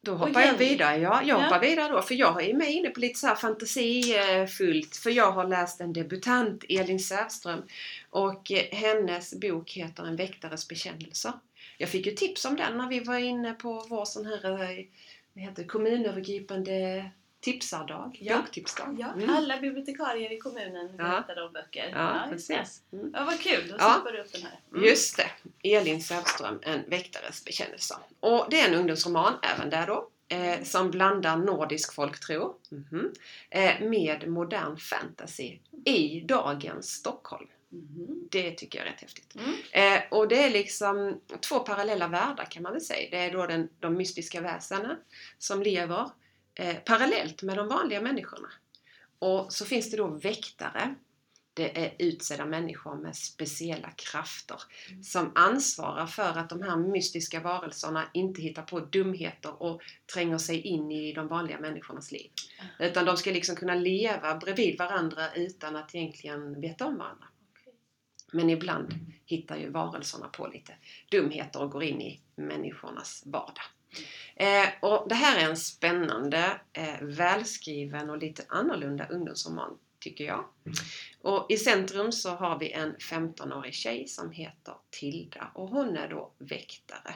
då 0.07 0.15
hoppar 0.15 0.41
jag 0.41 0.57
vidare. 0.57 0.97
Ja, 0.97 1.21
jag 1.23 1.39
Ja. 1.39 1.43
hoppar 1.43 1.59
vidare 1.59 1.93
då. 1.93 2.01
För 2.01 2.15
jag 2.15 2.43
är 2.43 2.53
med 2.53 2.71
inne 2.71 2.89
på 2.89 2.99
lite 2.99 3.19
så 3.19 3.27
här 3.27 3.35
fantasifullt. 3.35 4.95
För 4.95 5.09
jag 5.09 5.31
har 5.31 5.47
läst 5.47 5.81
en 5.81 5.93
debutant, 5.93 6.63
Elin 6.69 6.99
Sävström. 6.99 7.63
Och 8.09 8.51
eh, 8.51 8.63
hennes 8.71 9.33
bok 9.33 9.71
heter 9.71 10.03
En 10.05 10.15
väktares 10.15 10.67
bekännelser. 10.67 11.31
Jag 11.77 11.89
fick 11.89 12.05
ju 12.05 12.11
tips 12.11 12.45
om 12.45 12.55
den 12.55 12.77
när 12.77 12.87
vi 12.89 12.99
var 12.99 13.17
inne 13.17 13.53
på 13.53 13.85
vår 13.89 14.05
sån 14.05 14.25
här 14.25 14.45
eh, 14.45 14.85
vad 15.33 15.43
heter, 15.43 15.63
kommunövergripande 15.63 17.05
tipsardag. 17.41 18.17
Ja. 18.21 18.37
Boktipsdag. 18.41 18.97
Ja, 18.99 19.13
Mm. 19.13 19.29
alla 19.29 19.57
bibliotekarier 19.57 20.31
i 20.31 20.37
kommunen 20.37 20.89
Ja. 20.97 21.03
berättade 21.03 21.43
om 21.43 21.53
böcker. 21.53 21.89
Ja, 21.95 22.21
det. 22.25 22.31
precis. 22.31 22.81
Mm. 22.93 23.11
Ja, 23.13 23.23
vad 23.25 23.39
kul. 23.39 23.67
Då 23.69 23.75
Ja. 23.79 24.01
du 24.13 24.21
upp 24.21 24.31
den 24.31 24.41
här. 24.41 24.59
Mm. 24.73 24.83
Just 24.85 25.17
det. 25.17 25.29
Elin 25.77 26.01
Sävström, 26.01 26.59
En 26.63 26.89
väktares 26.89 27.45
bekännelser. 27.45 27.97
Och 28.19 28.47
det 28.49 28.61
är 28.61 28.67
en 28.69 28.75
ungdomsroman 28.75 29.33
även 29.55 29.69
där 29.69 29.87
då. 29.87 30.09
Eh, 30.29 30.63
som 30.63 30.91
blandar 30.91 31.37
nordisk 31.37 31.93
folktro 31.93 32.55
mhm, 32.71 33.11
eh, 33.49 33.79
med 33.81 34.27
modern 34.27 34.77
fantasy 34.77 35.57
i 35.85 36.19
dagens 36.21 36.89
Stockholm. 36.91 37.47
Mhm. 37.69 38.27
Det 38.31 38.51
tycker 38.51 38.79
jag 38.79 38.87
är 38.87 38.91
rätt 38.91 39.01
häftigt. 39.01 39.35
Mm. 39.35 39.53
Eh, 39.97 40.03
och 40.11 40.27
det 40.27 40.43
är 40.43 40.49
liksom 40.49 41.21
två 41.49 41.59
parallella 41.59 42.07
världar 42.07 42.45
kan 42.51 42.63
man 42.63 42.71
väl 42.71 42.81
säga. 42.81 43.07
Det 43.11 43.17
är 43.17 43.31
då 43.31 43.45
den, 43.47 43.69
de 43.79 43.93
mystiska 43.93 44.41
väsena 44.41 44.97
som 45.37 45.61
lever 45.63 46.09
eh, 46.59 46.75
parallellt 46.75 47.43
med 47.43 47.57
de 47.57 47.67
vanliga 47.67 48.01
människorna. 48.01 48.47
Och 49.19 49.53
så 49.53 49.65
finns 49.65 49.91
det 49.91 49.97
då 49.97 50.07
väktare. 50.07 50.95
Det 51.53 51.85
är 51.85 51.93
utsedda 51.99 52.45
människor 52.45 52.95
med 52.95 53.15
speciella 53.15 53.89
krafter 53.91 54.61
Mm. 54.89 55.03
som 55.03 55.31
ansvarar 55.35 56.05
för 56.07 56.37
att 56.37 56.49
de 56.49 56.61
här 56.61 56.75
mystiska 56.77 57.39
varelserna 57.39 58.09
inte 58.13 58.41
hittar 58.41 58.61
på 58.63 58.79
dumheter 58.79 59.63
och 59.63 59.81
tränger 60.13 60.37
sig 60.37 60.61
in 60.61 60.91
i 60.91 61.13
de 61.13 61.27
vanliga 61.27 61.59
människornas 61.59 62.11
liv. 62.11 62.31
Utan 62.79 63.05
de 63.05 63.17
ska 63.17 63.31
liksom 63.31 63.55
kunna 63.55 63.75
leva 63.75 64.35
bredvid 64.35 64.77
varandra 64.77 65.33
utan 65.33 65.75
att 65.75 65.95
egentligen 65.95 66.61
veta 66.61 66.85
om 66.85 66.97
varandra. 66.97 67.25
Men 68.33 68.49
ibland 68.49 68.93
hittar 69.25 69.57
ju 69.57 69.69
varelserna 69.69 70.27
på 70.27 70.47
lite 70.47 70.73
dumheter 71.11 71.61
och 71.61 71.71
går 71.71 71.83
in 71.83 72.01
i 72.01 72.21
människornas 72.35 73.23
vardag. 73.25 73.63
Eh, 74.35 74.67
och 74.81 75.09
det 75.09 75.15
här 75.15 75.39
är 75.39 75.49
en 75.49 75.57
spännande, 75.57 76.61
eh, 76.73 77.01
välskriven 77.01 78.09
och 78.09 78.17
lite 78.17 78.43
annorlunda 78.47 79.07
ungdomsroman 79.07 79.77
tycker 79.99 80.23
jag. 80.23 80.45
Och 81.21 81.45
i 81.49 81.57
centrum 81.57 82.11
så 82.11 82.29
har 82.29 82.59
vi 82.59 82.71
en 82.71 82.95
15-årig 82.95 83.73
tjej 83.73 84.07
som 84.07 84.31
heter 84.31 84.73
Tilda 84.89 85.51
och 85.53 85.69
hon 85.69 85.97
är 85.97 86.07
då 86.07 86.31
väktare. 86.37 87.15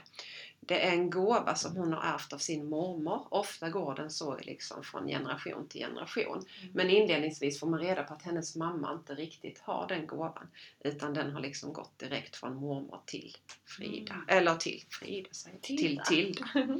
Det 0.65 0.85
är 0.85 0.91
en 0.91 1.09
gåva 1.09 1.55
som 1.55 1.75
hon 1.75 1.93
har 1.93 2.01
ärvt 2.13 2.33
av 2.33 2.37
sin 2.37 2.69
mormor. 2.69 3.27
Ofta 3.29 3.69
går 3.69 3.95
den 3.95 4.11
så 4.11 4.37
liksom 4.37 4.83
från 4.83 5.07
generation 5.07 5.67
till 5.67 5.81
generation. 5.81 6.45
Men 6.73 6.89
inledningsvis 6.89 7.59
får 7.59 7.67
man 7.67 7.79
reda 7.79 8.03
på 8.03 8.13
att 8.13 8.21
hennes 8.21 8.55
mamma 8.55 8.93
inte 8.93 9.15
riktigt 9.15 9.59
har 9.59 9.87
den 9.87 10.07
gåvan. 10.07 10.47
Utan 10.79 11.13
den 11.13 11.31
har 11.31 11.41
liksom 11.41 11.73
gått 11.73 11.99
direkt 11.99 12.35
från 12.35 12.55
mormor 12.55 12.99
till 13.05 13.37
Frida. 13.65 14.13
Mm. 14.13 14.25
Eller 14.27 14.55
till 14.55 14.83
Frida, 14.89 15.29
säger. 15.31 15.59
Tilda. 15.59 16.03
Till 16.03 16.35
Tilda. 16.35 16.47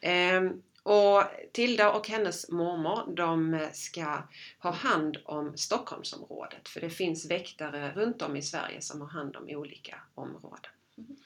Ehm, 0.00 0.62
och 0.82 1.22
Tilda 1.52 1.92
och 1.92 2.08
hennes 2.08 2.50
mormor 2.50 3.14
de 3.14 3.68
ska 3.72 4.22
ha 4.58 4.70
hand 4.70 5.16
om 5.24 5.56
Stockholmsområdet. 5.56 6.68
För 6.68 6.80
det 6.80 6.90
finns 6.90 7.30
väktare 7.30 7.92
runt 7.92 8.22
om 8.22 8.36
i 8.36 8.42
Sverige 8.42 8.80
som 8.80 9.00
har 9.00 9.08
hand 9.08 9.36
om 9.36 9.48
olika 9.48 9.96
områden. 10.14 10.70
Mhm. 10.94 11.16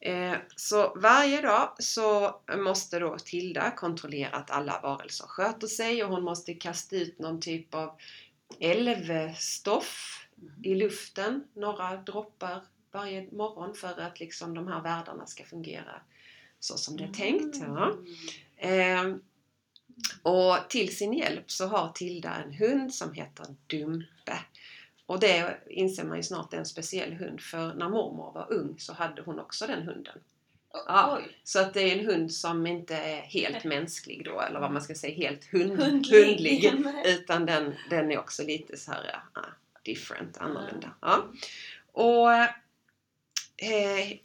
Eh, 0.00 0.36
Så 0.56 0.92
varje 0.96 1.40
dag 1.40 1.72
så 1.78 2.40
måste 2.56 2.98
då 2.98 3.16
Tilda 3.18 3.70
kontrollera 3.70 4.36
att 4.36 4.50
alla 4.50 4.80
varelser 4.82 5.26
sköter 5.26 5.66
sig 5.66 6.04
och 6.04 6.10
hon 6.10 6.22
måste 6.22 6.54
kasta 6.54 6.96
ut 6.96 7.18
någon 7.18 7.40
typ 7.40 7.74
av 7.74 7.90
älvstoff 8.60 10.26
i 10.62 10.74
luften, 10.74 11.44
några 11.54 11.96
droppar 11.96 12.62
varje 12.92 13.32
morgon 13.32 13.74
för 13.74 14.00
att 14.00 14.20
liksom 14.20 14.54
de 14.54 14.68
här 14.68 14.82
världarna 14.82 15.26
ska 15.26 15.44
fungera 15.44 16.02
så 16.60 16.76
som 16.76 16.96
det 16.96 17.04
är 17.04 17.12
tänkt. 17.12 17.56
Ja. 17.60 17.96
Eh, 18.56 19.14
och 20.22 20.70
till 20.70 20.96
sin 20.96 21.12
hjälp 21.12 21.50
så 21.50 21.66
har 21.66 21.88
Tilda 21.88 22.34
en 22.34 22.52
hund 22.52 22.94
som 22.94 23.12
heter 23.12 23.46
Dumpe. 23.66 24.38
Och 25.10 25.20
det 25.20 25.56
inser 25.66 26.04
man 26.04 26.16
ju 26.16 26.22
snart 26.22 26.52
är 26.52 26.58
en 26.58 26.66
speciell 26.66 27.12
hund 27.12 27.40
för 27.40 27.74
när 27.74 27.88
mormor 27.88 28.32
var 28.32 28.52
ung 28.52 28.78
så 28.78 28.92
hade 28.92 29.22
hon 29.22 29.38
också 29.38 29.66
den 29.66 29.82
hunden. 29.82 30.18
Ja. 30.86 31.18
Oj. 31.18 31.38
Så 31.44 31.60
att 31.60 31.74
det 31.74 31.80
är 31.80 31.98
en 31.98 32.06
hund 32.06 32.32
som 32.32 32.66
inte 32.66 32.96
är 32.96 33.20
helt 33.20 33.64
mänsklig 33.64 34.24
då 34.24 34.40
eller 34.40 34.60
vad 34.60 34.72
man 34.72 34.82
ska 34.82 34.94
säga, 34.94 35.14
helt 35.14 35.44
hund, 35.44 35.80
Hundlig. 35.82 36.20
hundlig. 36.20 37.04
Utan 37.04 37.46
den, 37.46 37.74
den 37.90 38.12
är 38.12 38.18
också 38.18 38.42
lite 38.42 38.76
så 38.76 38.92
här 38.92 39.20
ja, 39.34 39.42
different, 39.82 40.38
annorlunda. 40.38 40.90
Ja. 41.00 41.24
Och 41.92 42.32
eh, 43.66 44.18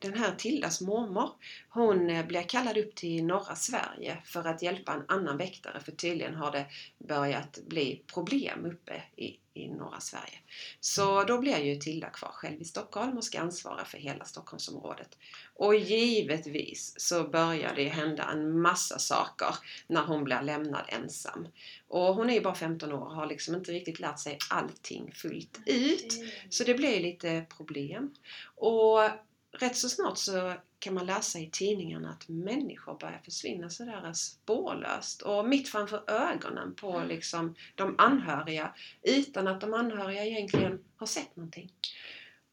den 0.00 0.14
här 0.14 0.34
Tildas 0.34 0.80
mormor 0.80 1.30
hon 1.68 2.10
eh, 2.10 2.26
blir 2.26 2.42
kallad 2.42 2.76
upp 2.76 2.94
till 2.94 3.24
norra 3.24 3.54
Sverige 3.54 4.18
för 4.24 4.44
att 4.48 4.62
hjälpa 4.62 4.92
en 4.92 5.04
annan 5.08 5.36
väktare 5.36 5.80
för 5.80 5.92
tydligen 5.92 6.34
har 6.34 6.52
det 6.52 6.66
börjat 6.98 7.58
bli 7.66 8.02
problem 8.06 8.66
uppe 8.66 9.02
i, 9.16 9.36
i 9.54 9.68
norra 9.68 10.00
Sverige. 10.00 10.38
Så 10.80 11.24
då 11.24 11.38
blir 11.38 11.58
ju 11.58 11.76
Tilda 11.76 12.10
kvar 12.10 12.30
själv 12.32 12.62
i 12.62 12.64
Stockholm 12.64 13.16
och 13.16 13.24
ska 13.24 13.40
ansvara 13.40 13.84
för 13.84 13.98
hela 13.98 14.24
Stockholmsområdet. 14.24 15.18
Och 15.54 15.74
givetvis 15.74 16.94
så 16.96 17.28
börjar 17.28 17.74
det 17.76 17.88
hända 17.88 18.30
en 18.32 18.60
massa 18.60 18.98
saker 18.98 19.54
när 19.86 20.02
hon 20.02 20.24
blir 20.24 20.42
lämnad 20.42 20.84
ensam. 20.88 21.48
Och 21.88 22.14
hon 22.14 22.30
är 22.30 22.34
ju 22.34 22.40
bara 22.40 22.54
15 22.54 22.92
år 22.92 23.04
och 23.06 23.14
har 23.14 23.26
liksom 23.26 23.54
inte 23.54 23.72
riktigt 23.72 24.00
lärt 24.00 24.18
sig 24.18 24.38
allting 24.50 25.12
fullt 25.14 25.60
ut. 25.66 26.14
Så 26.50 26.64
det 26.64 26.74
blir 26.74 27.00
lite 27.00 27.46
problem. 27.56 28.14
Och 28.56 29.10
rätt 29.52 29.76
så 29.76 29.88
snart 29.88 30.18
så 30.18 30.54
kan 30.78 30.94
man 30.94 31.06
läsa 31.06 31.38
i 31.38 31.50
tidningarna 31.52 32.10
att 32.10 32.28
människor 32.28 32.98
börjar 32.98 33.20
försvinna 33.24 33.70
sådär 33.70 34.12
spårlöst 34.12 35.22
och 35.22 35.48
mitt 35.48 35.68
framför 35.68 36.10
ögonen 36.10 36.74
på 36.74 37.02
liksom 37.08 37.54
de 37.74 37.94
anhöriga 37.98 38.74
utan 39.02 39.48
att 39.48 39.60
de 39.60 39.74
anhöriga 39.74 40.24
egentligen 40.24 40.84
har 40.96 41.06
sett 41.06 41.36
någonting. 41.36 41.72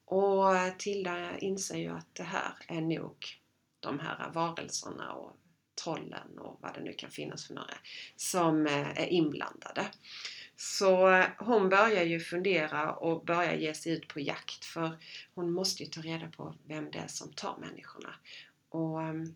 Och 0.05 0.45
Tilda 0.77 1.37
inser 1.37 1.77
ju 1.77 1.89
att 1.89 2.15
det 2.15 2.23
här 2.23 2.53
är 2.67 2.81
nog 2.81 3.15
de 3.79 3.99
här 3.99 4.31
varelserna 4.33 5.13
och 5.13 5.37
trollen 5.83 6.39
och 6.39 6.59
vad 6.61 6.73
det 6.73 6.81
nu 6.81 6.93
kan 6.93 7.11
finnas 7.11 7.47
för 7.47 7.53
några 7.53 7.77
som 8.15 8.67
eh, 8.67 9.01
är 9.01 9.05
inblandade. 9.05 9.85
Så 10.59 11.09
eh, 11.09 11.25
hon 11.37 11.69
börjar 11.69 12.03
ju 12.03 12.19
fundera 12.19 12.93
och 12.93 13.25
börjar 13.25 13.53
ge 13.53 13.73
sig 13.73 13.91
ut 13.91 14.07
på 14.07 14.19
jakt 14.19 14.65
för 14.65 14.97
hon 15.35 15.51
måste 15.51 15.83
ju 15.83 15.89
ta 15.89 16.01
reda 16.01 16.27
på 16.27 16.55
vem 16.65 16.91
det 16.91 16.99
är 16.99 17.07
som 17.07 17.33
tar 17.33 17.57
människorna. 17.57 18.15
Och 18.69 19.01
ehm, 19.01 19.35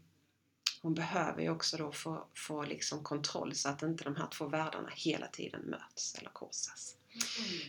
hon 0.81 0.93
behöver 0.93 1.41
ju 1.41 1.49
också 1.49 1.77
då 1.77 1.91
få, 1.91 2.27
få 2.33 2.63
liksom 2.63 3.03
kontroll 3.03 3.55
så 3.55 3.69
att 3.69 3.81
inte 3.81 4.03
de 4.03 4.15
här 4.15 4.27
två 4.27 4.47
världarna 4.47 4.89
hela 4.95 5.27
tiden 5.27 5.61
möts 5.61 6.15
eller 6.15 6.29
korsas. 6.29 6.95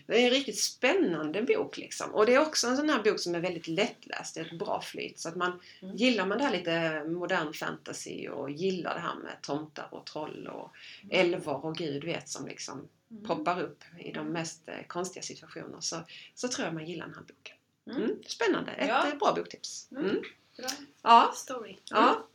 Det 0.07 0.21
är 0.23 0.25
en 0.25 0.31
riktigt 0.31 0.59
spännande 0.59 1.43
bok 1.43 1.77
liksom. 1.79 2.11
Och 2.15 2.27
det 2.27 2.35
är 2.35 2.39
också 2.41 2.67
en 2.67 2.77
sån 2.77 2.89
här 2.91 3.03
bok 3.03 3.19
som 3.21 3.35
är 3.35 3.41
väldigt 3.41 3.69
lättläst. 3.69 4.35
Det 4.35 4.41
är 4.41 4.45
ett 4.45 4.59
bra 4.59 4.81
flyt. 4.81 5.19
Så 5.21 5.29
att 5.29 5.37
man, 5.37 5.61
Mm. 5.83 5.97
gillar 5.97 6.27
man 6.27 6.39
det 6.39 6.45
här 6.45 6.53
lite 6.53 7.05
modern 7.09 7.53
fantasy 7.53 8.29
och 8.29 8.51
gillar 8.51 8.95
det 8.95 9.01
här 9.01 9.15
med 9.15 9.33
tomtar 9.43 9.89
och 9.91 10.07
troll 10.07 10.47
och 10.47 10.71
älvor 11.11 11.65
och 11.65 11.77
gud 11.77 12.05
vet 12.05 12.29
som 12.29 12.47
liksom 12.47 12.89
Mm. 13.11 13.25
poppar 13.25 13.61
upp 13.63 13.85
i 13.99 14.13
de 14.13 14.27
mest 14.29 14.69
eh, 14.69 14.75
konstiga 14.87 15.23
situationer 15.23 15.81
så, 15.81 15.97
så 16.35 16.49
tror 16.49 16.67
jag 16.67 16.75
man 16.75 16.87
gillar 16.87 17.07
den 17.07 17.15
här 17.15 17.23
boken. 17.23 17.57
Mm. 17.87 18.03
Mm, 18.03 18.23
spännande! 18.27 18.73
Ett 18.73 18.89
Ja. 18.89 19.09
eh, 19.09 19.15
bra 19.19 19.33
boktips. 19.37 19.89
Mm. 19.91 20.05
Mm. 20.05 20.23
Bra 20.57 20.69
Ja, 21.03 21.33
story. 21.37 21.77
ja. 21.91 22.27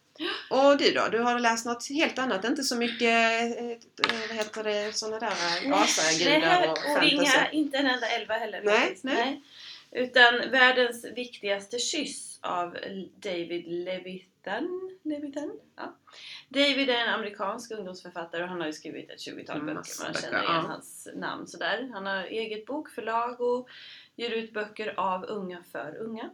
Och 0.50 0.78
du 0.78 0.92
då? 0.92 1.08
Du 1.12 1.20
har 1.20 1.40
läst 1.40 1.66
något 1.66 1.90
helt 1.90 2.20
annat? 2.20 2.46
Inte 2.46 2.64
så 2.64 2.76
mycket, 2.76 3.02
eh, 3.02 3.66
eh, 3.66 3.78
vad 4.30 4.38
heter 4.38 4.64
det, 4.64 4.96
sådana 4.96 5.20
där 5.20 5.28
eh, 5.28 5.70
Nej, 5.70 5.74
asagudar 5.74 6.64
och 6.64 6.72
och 6.72 6.78
fantasy? 6.78 7.16
inga, 7.16 7.52
inte 7.52 7.78
en 7.78 7.88
enda 7.88 8.08
elva 8.08 8.34
heller 8.34 8.62
Nej, 8.64 8.80
faktiskt. 8.80 9.04
nej. 9.04 9.42
Utan 9.92 10.52
Världens 10.52 11.06
viktigaste 11.06 11.80
kyss 11.80 12.40
av 12.42 12.78
David 13.16 13.68
Levitan. 13.68 14.98
Levitan? 15.04 15.52
Ja. 15.76 15.96
David 16.50 16.90
är 16.90 16.94
en 16.94 17.14
amerikansk 17.14 17.72
ungdomsförfattare 17.72 18.44
och 18.44 18.50
han 18.50 18.60
har 18.60 18.68
ju 18.68 18.74
skrivit 18.74 19.10
ett 19.10 19.20
20-tal 19.20 19.62
böcker. 19.62 19.74
Man 19.76 20.14
känner 20.14 20.44
igen 20.44 20.66
hans 20.66 21.08
namn 21.16 21.48
sådär. 21.48 21.90
Han 21.94 22.06
har 22.06 22.24
eget 22.24 22.66
bokförlag 22.66 23.42
och 23.42 23.70
ger 24.16 24.30
ut 24.30 24.54
böcker 24.54 25.00
av 25.00 25.24
unga 25.24 25.64
för 25.72 25.98
unga. 26.00 26.30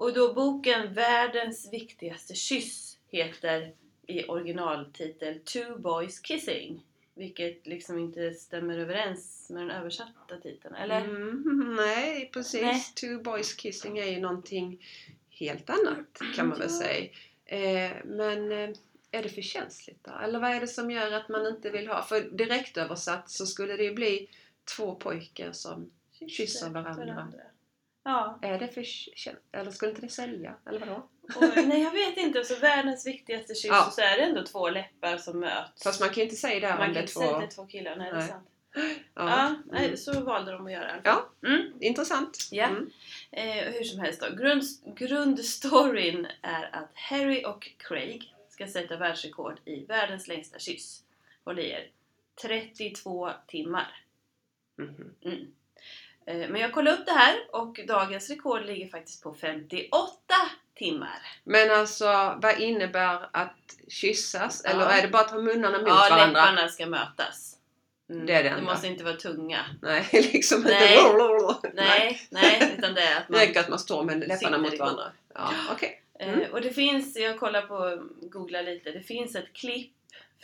Och 0.00 0.12
då 0.14 0.34
boken 0.34 0.94
Världens 0.94 1.72
viktigaste 1.72 2.34
kyss 2.34 2.98
heter 3.08 3.74
i 4.06 4.24
originaltitel 4.24 5.40
Two 5.44 5.78
Boys 5.78 6.20
Kissing. 6.20 6.86
Vilket 7.14 7.66
liksom 7.66 7.98
inte 7.98 8.30
stämmer 8.34 8.78
överens 8.78 9.50
med 9.50 9.62
den 9.62 9.70
översatta 9.70 10.36
titeln, 10.42 10.74
eller? 10.74 11.00
Mm, 11.00 11.76
nej, 11.76 12.30
precis. 12.32 12.62
Nej. 12.62 12.82
Two 13.00 13.22
boys 13.22 13.54
kissing 13.54 13.98
är 13.98 14.06
ju 14.06 14.20
någonting 14.20 14.86
helt 15.30 15.70
annat 15.70 16.20
kan 16.36 16.48
man 16.48 16.58
väl 16.58 16.70
säga. 16.70 17.10
Eh, 17.44 17.96
men 18.04 18.52
eh, 18.52 18.70
är 19.10 19.22
det 19.22 19.28
för 19.28 19.42
känsligt 19.42 20.04
då? 20.04 20.12
Eller 20.24 20.40
vad 20.40 20.50
är 20.50 20.60
det 20.60 20.68
som 20.68 20.90
gör 20.90 21.12
att 21.12 21.28
man 21.28 21.46
inte 21.46 21.70
vill 21.70 21.88
ha? 21.88 22.02
För 22.02 22.20
direkt 22.20 22.76
översatt 22.76 23.30
så 23.30 23.46
skulle 23.46 23.76
det 23.76 23.84
ju 23.84 23.94
bli 23.94 24.28
två 24.76 24.94
pojkar 24.94 25.52
som 25.52 25.90
Kysser 26.28 26.70
varandra. 26.70 27.30
Ja. 28.02 28.38
Är 28.42 28.58
det 28.58 28.68
för? 28.68 28.84
Eller 29.52 29.70
skulle 29.70 29.90
inte 29.90 30.02
det 30.02 30.08
sälja? 30.08 30.54
Eller 30.66 30.78
vadå? 30.80 31.08
Och, 31.36 31.66
nej, 31.66 31.82
jag 31.82 31.90
vet 31.90 32.16
inte. 32.16 32.44
Så 32.44 32.56
världens 32.60 33.06
viktigaste 33.06 33.54
kyss 33.54 33.64
Ja. 33.70 33.86
och 33.86 33.92
så 33.92 34.00
är 34.00 34.16
det 34.16 34.22
ändå 34.22 34.44
två 34.44 34.68
läppar 34.70 35.16
som 35.16 35.40
möts. 35.40 35.82
Fast 35.82 36.00
man 36.00 36.08
kan 36.08 36.16
ju 36.16 36.22
inte 36.22 36.36
säga 36.36 36.60
där 36.60 36.68
Man 36.68 36.78
om 36.78 36.84
kan 36.84 36.94
det 36.94 36.98
är 36.98 37.02
inte 37.02 37.12
säga 37.12 37.26
att 37.26 37.32
två... 37.34 37.40
det 37.40 37.46
är 37.46 37.50
två 37.50 37.66
killar. 37.66 37.96
Nej, 37.96 38.10
det 38.10 38.16
är 38.16 38.20
Nej. 38.20 38.28
sant. 38.28 38.46
Ja. 39.14 39.54
Nej, 39.66 39.84
Mm. 39.84 39.96
så 39.96 40.20
valde 40.20 40.52
de 40.52 40.66
att 40.66 40.72
göra 40.72 40.86
det. 40.86 41.00
Ja. 41.04 41.28
Mm. 41.46 41.72
Intressant. 41.80 42.38
Ja. 42.50 42.66
Mm. 42.66 42.90
Eh, 43.30 43.64
hur 43.72 43.84
som 43.84 44.00
helst 44.00 44.20
då. 44.20 44.36
Grund, 44.36 44.62
grundstoryn 44.96 46.26
är 46.42 46.74
att 46.76 46.90
Harry 46.94 47.44
och 47.44 47.68
Craig 47.76 48.34
ska 48.48 48.66
sätta 48.66 48.96
världsrekord 48.96 49.60
i 49.64 49.84
världens 49.84 50.28
längsta 50.28 50.58
kyss. 50.58 51.02
Håll 51.44 51.58
i 51.58 51.70
er. 51.70 51.90
32 52.42 53.30
timmar. 53.46 54.04
Mhm. 54.76 55.14
Mm. 55.24 55.46
Eh, 56.26 56.48
Men 56.48 56.60
jag 56.60 56.72
kollade 56.72 56.96
upp 56.96 57.06
det 57.06 57.12
här 57.12 57.34
och 57.52 57.80
dagens 57.88 58.30
rekord 58.30 58.64
ligger 58.66 58.88
faktiskt 58.88 59.22
på 59.22 59.34
58 59.34 60.10
timmar. 60.74 61.18
Men 61.44 61.70
alltså, 61.70 62.38
vad 62.42 62.60
innebär 62.60 63.28
att 63.32 63.56
kyssas? 63.88 64.62
Ja. 64.64 64.70
Eller 64.70 64.86
är 64.86 65.02
det 65.02 65.08
bara 65.08 65.22
att 65.22 65.30
ha 65.30 65.38
munnarna 65.38 65.78
mot 65.78 65.88
Ja, 65.88 66.06
varandra? 66.10 66.40
läpparna 66.40 66.68
ska 66.68 66.86
mötas. 66.86 67.56
Mm. 68.10 68.26
Det 68.26 68.32
är 68.32 68.42
det 68.42 68.48
det 68.48 68.54
enda. 68.54 68.72
måste 68.72 68.86
inte 68.86 69.04
vara 69.04 69.16
tunga. 69.16 69.64
Nej, 69.82 70.08
liksom 70.32 70.60
Nej. 70.60 70.98
inte... 70.98 71.70
Nej, 71.74 72.20
nej, 72.30 72.74
utan 72.78 72.94
det 72.94 73.00
är 73.02 73.16
att 73.16 73.26
Det 73.26 73.32
man... 73.32 73.40
räcker 73.40 73.60
att 73.60 73.68
man 73.68 73.78
står 73.78 74.04
med 74.04 74.28
läpparna 74.28 74.58
mot 74.58 74.78
varandra. 74.78 75.04
Ja, 75.34 75.50
okej. 75.72 75.96
Eh, 75.96 75.96
Mm. 76.28 76.52
Och 76.52 76.60
det 76.60 76.70
finns, 76.70 77.16
jag 77.16 77.38
kollar 77.38 77.62
på, 77.62 78.02
googlar 78.22 78.62
lite, 78.62 78.90
det 78.90 79.00
finns 79.00 79.34
ett 79.36 79.52
klipp 79.52 79.92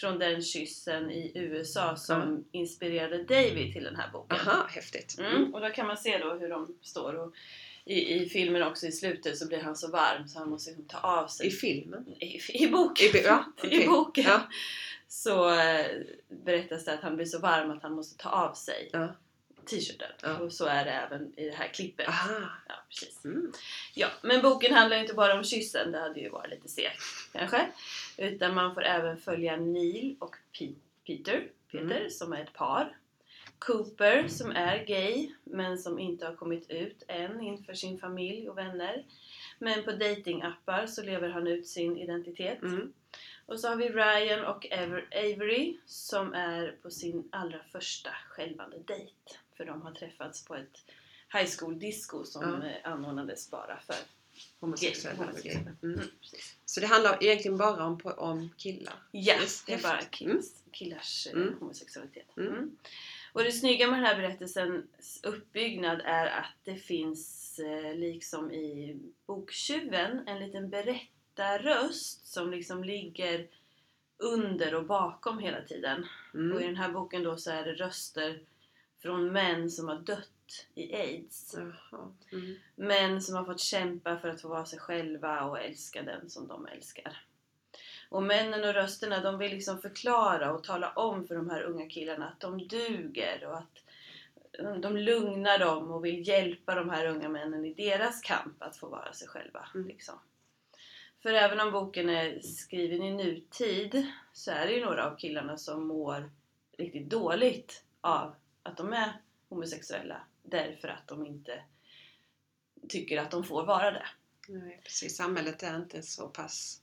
från 0.01 0.19
den 0.19 0.43
kyssen 0.43 1.11
i 1.11 1.33
USA 1.35 1.97
som 1.97 2.45
inspirerade 2.53 3.25
David 3.25 3.73
till 3.73 3.85
den 3.85 3.97
här 3.97 4.11
boken. 4.13 4.39
Aha, 4.39 4.67
häftigt. 4.71 5.17
Mm, 5.19 5.55
och 5.55 5.61
då 5.61 5.71
kan 5.71 5.87
man 5.87 5.97
se 5.97 6.19
då 6.19 6.35
hur 6.35 6.49
de 6.49 6.79
står 6.83 7.15
och 7.15 7.35
i, 7.85 8.15
i 8.15 8.29
filmen 8.29 8.63
också 8.63 8.87
i 8.87 8.93
slutet 8.93 9.39
så 9.39 9.47
blir 9.49 9.61
han 9.61 9.77
så 9.77 9.91
varm 9.91 10.29
så 10.29 10.39
han 10.39 10.51
måste 10.51 10.71
liksom 10.71 10.89
ta 10.89 10.99
av 10.99 11.27
sig 11.27 11.47
I 11.47 11.51
filmen? 11.51 12.15
i, 12.21 12.41
i 12.65 12.69
boken. 12.69 13.07
I, 13.07 13.23
ja, 13.25 13.45
okej. 13.59 13.85
I 13.85 13.87
boken. 13.87 14.25
Ja. 14.25 14.41
Så 15.09 15.61
eh, 15.61 15.87
berättas 16.29 16.85
det 16.85 16.93
att 16.93 17.03
han 17.03 17.17
blir 17.17 17.27
så 17.27 17.39
varm 17.39 17.71
att 17.71 17.83
han 17.83 17.93
måste 17.93 18.23
ta 18.23 18.29
av 18.29 18.55
sig 18.55 18.91
Ja. 18.93 19.15
T-shirten. 19.67 20.11
Ja. 20.23 20.39
Och 20.39 20.53
så 20.53 20.67
är 20.67 20.85
det 20.85 20.91
även 20.91 21.33
i 21.39 21.45
det 21.45 21.55
här 21.55 21.69
klippet. 21.69 22.09
Aha. 22.09 22.49
Ja, 22.69 22.75
precis. 22.89 23.25
Mm. 23.25 23.53
Ja, 23.95 24.09
men 24.23 24.43
boken 24.43 24.75
handlar 24.75 24.97
ju 24.97 25.03
inte 25.03 25.15
bara 25.15 25.35
om 25.39 25.45
kyssen, 25.45 25.93
det 25.93 25.99
hade 25.99 26.21
ju 26.21 26.29
varit 26.29 26.51
lite 26.51 26.69
segt 26.69 27.03
kanske. 27.33 27.67
Utan 28.17 28.55
man 28.55 28.75
får 28.75 28.85
även 28.85 29.17
följa 29.17 29.57
Neil 29.57 30.17
och 30.19 30.37
Pe- 30.59 30.75
Peter, 31.07 31.49
Peter 31.73 31.97
Mm. 31.97 32.11
som 32.11 32.33
är 32.33 32.43
ett 32.43 32.53
par. 32.53 32.97
Cooper 33.59 34.29
som 34.29 34.51
är 34.51 34.85
gay 34.85 35.31
men 35.45 35.79
som 35.79 35.99
inte 35.99 36.27
har 36.27 36.35
kommit 36.35 36.71
ut 36.71 37.03
än 37.09 37.41
inför 37.41 37.75
sin 37.75 37.99
familj 37.99 38.49
och 38.51 38.59
vänner. 38.59 39.05
Men 39.59 39.85
på 39.85 39.93
datingappar 39.93 40.87
så 40.87 41.03
lever 41.03 41.29
han 41.29 41.47
ut 41.47 41.67
sin 41.69 41.97
identitet. 41.99 42.63
Mm. 42.63 42.93
Och 43.47 43.61
så 43.61 43.69
har 43.69 43.77
vi 43.77 43.89
Ryan 43.89 44.45
och 44.45 44.67
Avery 45.13 45.77
som 45.87 46.35
är 46.35 46.75
på 46.83 46.91
sin 46.91 47.29
allra 47.33 47.59
första 47.73 48.11
självande 48.29 48.77
dejt. 48.87 49.13
För 49.57 49.65
de 49.65 49.83
har 49.83 49.93
träffats 49.93 50.45
på 50.45 50.55
ett 50.55 50.85
high 51.33 51.51
school 51.59 51.79
disco 51.79 52.25
som 52.25 52.63
eh, 52.63 52.77
anordnades 52.93 53.51
bara 53.51 53.81
för 53.81 53.97
Homosexuella. 54.61 55.25
homosexuella. 55.25 55.71
Mm. 55.83 55.95
Mm. 55.95 56.09
Så 56.65 56.81
det 56.81 56.87
handlar 56.87 57.25
egentligen 57.25 57.57
bara 57.59 57.85
om, 57.87 58.01
om 58.17 58.51
killar? 58.57 58.95
Ja, 59.13 59.35
Yes, 59.35 59.65
det 59.65 59.75
är 59.75 59.83
bara 59.83 60.01
killars, 60.03 60.45
killars 60.73 61.27
eh, 61.27 61.33
Mm. 61.33 61.55
homosexualitet. 61.61 62.37
Mm. 62.37 62.53
Mm. 62.53 62.77
Och 63.33 63.45
det 63.45 63.53
snygga 63.53 63.87
med 63.91 63.99
den 63.99 64.07
här 64.07 64.17
berättelsens 64.17 65.21
uppbyggnad 65.23 66.01
är 66.05 66.27
att 66.27 66.53
det 66.65 66.77
finns, 66.77 67.59
eh, 67.59 67.95
liksom 67.95 68.53
i 68.53 68.99
Boktjuven, 69.27 70.29
en 70.29 70.39
liten 70.39 70.71
berättarröst 70.71 72.27
som 72.27 72.51
liksom 72.51 72.85
ligger 72.85 73.49
under 74.19 74.75
och 74.75 74.85
bakom 74.87 75.39
hela 75.39 75.63
tiden. 75.63 76.07
Och 76.33 76.39
i 76.39 76.43
Mm. 76.43 76.63
den 76.63 76.77
här 76.77 76.93
boken 76.93 77.23
då 77.23 77.37
så 77.37 77.51
är 77.51 77.65
det 77.65 77.73
röster 77.75 78.41
från 79.07 79.33
män 79.33 79.71
som 79.71 79.89
har 79.89 79.99
dött 79.99 80.67
i 80.75 80.97
AIDS. 80.97 81.55
Mm. 81.55 82.55
Män 82.77 83.23
som 83.23 83.37
har 83.37 83.45
fått 83.45 83.61
kämpa 83.61 84.19
för 84.19 84.29
att 84.29 84.41
få 84.41 84.49
vara 84.49 84.65
sig 84.65 84.79
själva 84.79 85.45
och 85.45 85.61
älska 85.61 86.03
den 86.03 86.31
som 86.31 86.49
de 86.49 86.67
älskar. 86.67 87.23
Och 88.09 88.23
männen 88.23 88.65
och 88.65 88.75
rösterna 88.75 89.21
de 89.21 89.39
vill 89.39 89.51
liksom 89.51 89.79
förklara 89.79 90.53
och 90.53 90.65
tala 90.65 90.91
om 90.91 91.27
för 91.27 91.35
de 91.35 91.51
här 91.51 91.63
unga 91.63 91.89
killarna 91.89 92.29
att 92.29 92.41
de 92.41 92.69
duger 92.69 93.47
och 93.47 93.59
att 93.59 93.83
de 94.83 94.97
lugnar 94.97 95.59
dem 95.59 95.91
och 95.91 96.05
vill 96.05 96.29
hjälpa 96.29 96.75
de 96.75 96.91
här 96.91 97.07
unga 97.07 97.29
männen 97.29 97.65
i 97.65 97.75
deras 97.75 98.21
kamp 98.21 98.63
att 98.63 98.77
få 98.77 98.89
vara 98.89 99.13
sig 99.13 99.29
själva. 99.29 99.69
Mm. 99.75 99.89
Liksom. 99.89 100.15
För 101.23 101.33
även 101.33 101.61
om 101.61 101.73
boken 101.73 102.09
är 102.09 102.41
skriven 102.41 103.03
i 103.03 103.15
nutid 103.15 104.07
så 104.33 104.51
är 104.51 104.67
det 104.67 104.73
ju 104.73 104.85
några 104.85 105.11
av 105.11 105.17
killarna 105.17 105.57
som 105.57 105.87
mår 105.87 106.31
riktigt 106.79 107.11
dåligt 107.11 107.85
av 108.01 108.35
att 108.67 108.77
de 108.77 108.93
är 108.93 109.13
homosexuella 109.49 110.21
därför 110.43 110.89
att 110.89 111.09
de 111.09 111.27
inte 111.27 111.63
tycker 112.89 113.19
att 113.21 113.31
de 113.31 113.45
får 113.45 113.67
vara 113.67 113.91
det. 113.91 114.07
Nej, 114.49 114.81
precis. 114.85 115.17
Samhället 115.17 115.63
är 115.63 115.77
inte 115.77 116.03
så 116.03 116.29
pass 116.29 116.81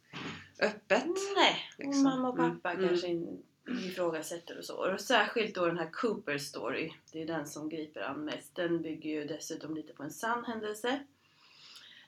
öppet. 0.60 1.06
Nej, 1.36 1.56
och 1.78 1.84
Liksom. 1.86 2.04
mamma 2.04 2.30
och 2.30 2.38
pappa 2.38 2.72
Mm, 2.72 2.88
kanske 2.88 3.08
in- 3.08 3.44
ifrågasätter 3.86 4.58
och 4.58 4.66
så. 4.66 4.92
Och 4.94 5.02
särskilt 5.02 5.56
då 5.56 5.66
den 5.66 5.78
här 5.78 5.90
Cooper 5.92 6.38
story, 6.38 6.94
det 7.12 7.22
är 7.22 7.26
den 7.28 7.48
som 7.48 7.70
griper 7.70 8.02
an 8.02 8.26
mest. 8.26 8.56
Den 8.56 8.82
bygger 8.82 9.10
ju 9.10 9.26
dessutom 9.26 9.76
lite 9.76 9.94
på 9.94 10.04
en 10.04 10.12
sann 10.12 10.46
händelse. 10.46 11.04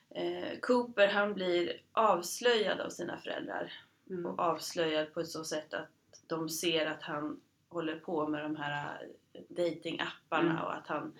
Eh, 0.09 0.59
Cooper 0.61 1.07
han 1.07 1.33
blir 1.33 1.81
avslöjad 1.91 2.79
av 2.79 2.89
sina 2.89 3.17
föräldrar 3.17 3.73
Mm. 4.09 4.25
och 4.25 4.39
avslöjad 4.39 5.13
på 5.13 5.19
ett 5.19 5.29
så 5.29 5.43
sätt 5.43 5.73
att 5.73 5.89
de 6.27 6.49
ser 6.49 6.85
att 6.85 7.01
han 7.01 7.41
håller 7.69 7.99
på 7.99 8.27
med 8.27 8.43
de 8.43 8.55
här 8.55 9.07
datingapparna 9.49 10.51
Mm. 10.51 10.61
och 10.63 10.73
att 10.75 10.87
han, 10.87 11.13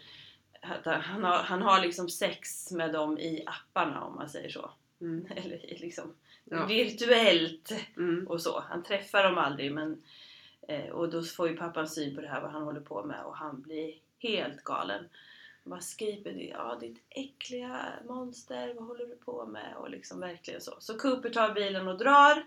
att 0.62 0.86
han, 1.04 1.24
har, 1.24 1.38
han 1.38 1.62
har 1.62 1.82
liksom 1.82 2.10
sex 2.10 2.72
med 2.72 2.94
dem 2.94 3.18
i 3.20 3.44
apparna 3.46 4.04
om 4.04 4.16
man 4.16 4.30
säger 4.30 4.50
så. 4.50 4.72
Mm. 5.02 5.26
Eller 5.36 5.58
liksom 5.80 6.14
Ja. 6.50 6.66
virtuellt 6.66 7.72
Mm. 7.98 8.28
och 8.28 8.42
så. 8.42 8.60
Han 8.70 8.84
träffar 8.84 9.24
dem 9.24 9.38
aldrig 9.38 9.72
men 9.74 10.04
eh, 10.68 10.90
och 10.90 11.10
då 11.10 11.24
får 11.24 11.50
ju 11.50 11.56
pappan 11.58 11.88
syn 11.90 12.16
på 12.16 12.22
det 12.22 12.28
här 12.28 12.42
vad 12.42 12.52
han 12.52 12.64
håller 12.64 12.82
på 12.82 13.04
med 13.04 13.24
och 13.24 13.38
han 13.38 13.62
blir 13.62 13.94
helt 14.20 14.64
galen. 14.64 15.10
Han 15.64 15.70
bara 15.70 15.82
skriker 15.82 16.32
ja 16.52 16.78
ditt 16.82 17.02
äckliga 17.10 17.86
monster, 18.08 18.74
vad 18.74 18.84
håller 18.88 19.06
du 19.06 19.16
på 19.16 19.46
med? 19.46 19.74
Och 19.78 19.90
liksom 19.90 20.20
verkligen 20.20 20.62
så. 20.62 20.74
Så 20.80 20.98
Cooper 20.98 21.30
tar 21.30 21.54
bilen 21.54 21.88
och 21.88 21.98
drar. 21.98 22.44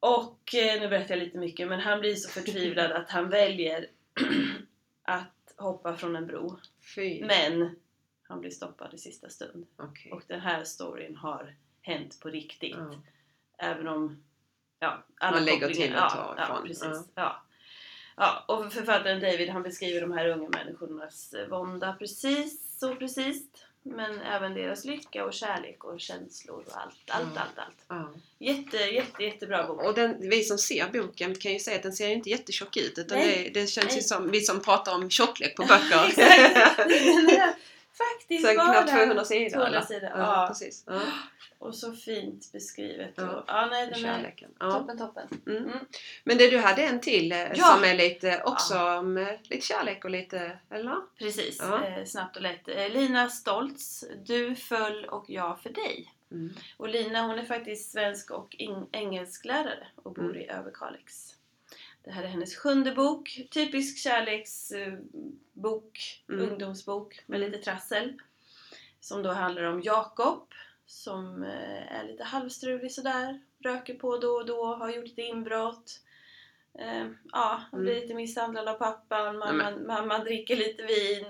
Och 0.00 0.54
eh, 0.54 0.80
nu 0.80 0.88
berättar 0.88 1.14
jag 1.16 1.24
lite 1.24 1.38
mycket 1.38 1.68
men 1.68 1.80
han 1.80 2.00
blir 2.00 2.14
så 2.14 2.28
förtvivlad 2.30 2.92
att 2.92 3.10
han 3.10 3.28
väljer 3.30 3.86
att 5.02 5.54
hoppa 5.56 5.96
från 5.96 6.16
en 6.16 6.26
bro. 6.26 6.58
Fy. 6.94 7.24
Men 7.24 7.76
han 8.22 8.40
blir 8.40 8.50
stoppad 8.50 8.94
i 8.94 8.98
sista 8.98 9.28
stund. 9.28 9.66
Okej. 9.76 10.12
Och 10.12 10.22
den 10.26 10.40
här 10.40 10.64
storyn 10.64 11.16
har 11.16 11.54
hänt 11.82 12.20
på 12.20 12.28
riktigt. 12.28 12.76
Ja. 12.76 13.02
Även 13.58 13.88
om 13.88 14.24
ja, 14.78 15.04
alla 15.20 15.36
Man 15.36 15.44
lägger 15.44 15.68
till 15.68 15.94
och 15.94 16.10
tar 16.10 16.34
ja, 16.36 16.44
ifrån. 16.44 16.56
Ja, 16.56 16.62
precis. 16.66 16.82
Ja. 16.84 17.02
Ja. 17.14 17.42
Ja, 18.16 18.44
och 18.48 18.72
författaren 18.72 19.20
David 19.20 19.50
han 19.50 19.62
beskriver 19.62 20.00
de 20.00 20.12
här 20.12 20.28
unga 20.28 20.48
människornas 20.48 21.32
eh, 21.32 21.48
vånda 21.48 21.92
precis 21.92 22.78
så 22.78 22.96
precis. 22.96 23.66
Men 23.82 24.20
även 24.20 24.54
deras 24.54 24.84
lycka 24.84 25.24
och 25.24 25.32
kärlek 25.34 25.84
och 25.84 26.00
känslor 26.00 26.64
och 26.66 26.76
allt, 26.76 26.94
allt, 27.08 27.28
Ja. 27.34 27.40
allt, 27.40 27.58
allt. 27.58 27.76
Ja. 27.88 28.10
Jätte, 28.38 28.76
jätte, 28.76 29.22
jättebra 29.24 29.66
bok. 29.66 29.82
Och 29.82 29.94
den, 29.94 30.16
vi 30.30 30.44
som 30.44 30.58
ser 30.58 30.88
boken 30.92 31.34
kan 31.34 31.52
ju 31.52 31.58
säga 31.58 31.76
att 31.76 31.82
den 31.82 31.92
ser 31.92 32.08
inte 32.08 32.30
jättetjock 32.30 32.76
ut 32.76 32.98
utan 32.98 33.18
det, 33.18 33.50
det 33.54 33.66
känns 33.66 33.90
ju 33.90 33.94
Nej. 33.94 34.02
som 34.02 34.30
vi 34.30 34.40
som 34.40 34.60
pratar 34.60 34.94
om 34.94 35.10
tjocklek 35.10 35.56
på 35.56 35.62
böcker. 35.68 36.14
Faktiskt 37.92 38.46
Så 38.48 38.56
bara 38.56 38.72
knappt 38.72 38.90
200 38.90 39.24
sidor 39.24 39.50
200 39.50 39.68
eller? 39.68 39.80
sidor. 39.86 40.10
Ja, 40.14 40.18
Ja. 40.18 40.46
precis. 40.48 40.84
Ja. 40.86 41.00
Och 41.58 41.74
så 41.74 41.92
fint 41.92 42.52
beskrivet. 42.52 43.14
Ja. 43.16 43.28
Och, 43.30 43.44
ja, 43.46 43.66
nej, 43.70 43.86
den 43.86 44.04
är. 44.04 44.34
Ja. 44.60 44.70
toppen, 44.70 44.98
toppen. 44.98 45.28
Mm. 45.46 45.62
Mm. 45.64 45.78
Men 46.24 46.38
det 46.38 46.50
du 46.50 46.58
hade 46.58 46.82
en 46.82 47.00
till 47.00 47.32
eh, 47.32 47.52
som 47.52 47.84
är 47.84 47.94
lite 47.94 48.42
också 48.44 48.78
om 48.78 49.16
eh, 49.16 49.28
lite 49.42 49.66
kärlek 49.66 50.04
och 50.04 50.10
lite, 50.10 50.58
eller? 50.70 50.96
Precis, 51.18 51.60
eh, 51.60 52.04
snabbt 52.04 52.36
och 52.36 52.42
lätt. 52.42 52.68
Eh, 52.68 52.88
Lina 52.90 53.28
Stoltz, 53.28 54.04
Du 54.26 54.54
föll 54.54 55.04
och 55.04 55.24
jag 55.28 55.60
för 55.60 55.70
dig. 55.70 56.12
Mm. 56.32 56.54
Och 56.76 56.88
Lina 56.88 57.22
hon 57.22 57.38
är 57.38 57.44
faktiskt 57.44 57.92
svensk 57.92 58.30
och 58.30 58.54
eng- 58.58 58.88
engelsklärare 58.92 59.86
och 59.96 60.12
bor 60.14 60.24
Mm. 60.24 60.36
i 60.36 60.48
Överkalix. 60.50 61.34
Det 62.04 62.10
här 62.10 62.22
är 62.22 62.26
hennes 62.28 62.56
sjunde 62.56 62.92
bok. 62.92 63.40
Typisk 63.50 63.98
kärleksbok, 63.98 66.22
Mm. 66.28 66.48
ungdomsbok 66.50 67.20
med 67.26 67.40
lite 67.40 67.58
trassel. 67.58 68.20
Som 69.00 69.22
då 69.22 69.30
handlar 69.32 69.62
om 69.62 69.82
Jakob 69.82 70.48
som 70.86 71.42
eh, 71.42 71.92
är 72.00 72.04
lite 72.04 72.24
halvstrulig 72.24 72.92
sådär. 72.92 73.40
Röker 73.58 73.94
på 73.94 74.18
då 74.18 74.28
och 74.30 74.46
då, 74.46 74.74
har 74.74 74.90
gjort 74.90 75.04
ett 75.12 75.18
inbrott. 75.18 76.00
Eh, 76.78 77.06
ja, 77.32 77.62
han 77.70 77.80
blir 77.80 77.92
Mm. 77.92 78.02
lite 78.02 78.14
misshandlad 78.14 78.68
av 78.68 78.74
pappan, 78.74 79.38
mamman, 79.38 79.86
mamman 79.86 80.20
dricker 80.20 80.56
lite 80.56 80.82
vin. 80.82 81.26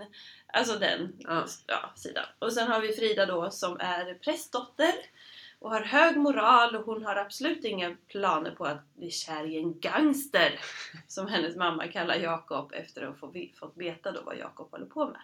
Alltså 0.46 0.78
den 0.78 1.16
Ja. 1.18 1.46
ja, 1.66 1.92
sidan. 1.96 2.24
Och 2.38 2.52
sen 2.52 2.68
har 2.68 2.80
vi 2.80 2.92
Frida 2.92 3.26
då 3.26 3.50
som 3.50 3.76
är 3.80 4.14
prästdotter 4.14 4.92
och 5.60 5.70
har 5.70 5.80
hög 5.80 6.16
moral 6.16 6.76
och 6.76 6.84
hon 6.84 7.04
har 7.04 7.16
absolut 7.16 7.64
inga 7.64 7.96
planer 8.08 8.50
på 8.50 8.64
att 8.64 8.94
bli 8.94 9.10
kär 9.10 9.44
i 9.46 9.56
en 9.58 9.80
gangster 9.80 10.60
som 11.08 11.26
hennes 11.26 11.56
mamma 11.56 11.86
kallar 11.88 12.14
Jakob 12.14 12.72
efter 12.72 13.02
att 13.02 13.34
ve- 13.34 13.52
fått 13.60 13.76
veta 13.76 14.12
då 14.12 14.20
vad 14.22 14.36
Jakob 14.38 14.70
håller 14.70 14.86
på 14.86 15.06
med. 15.06 15.20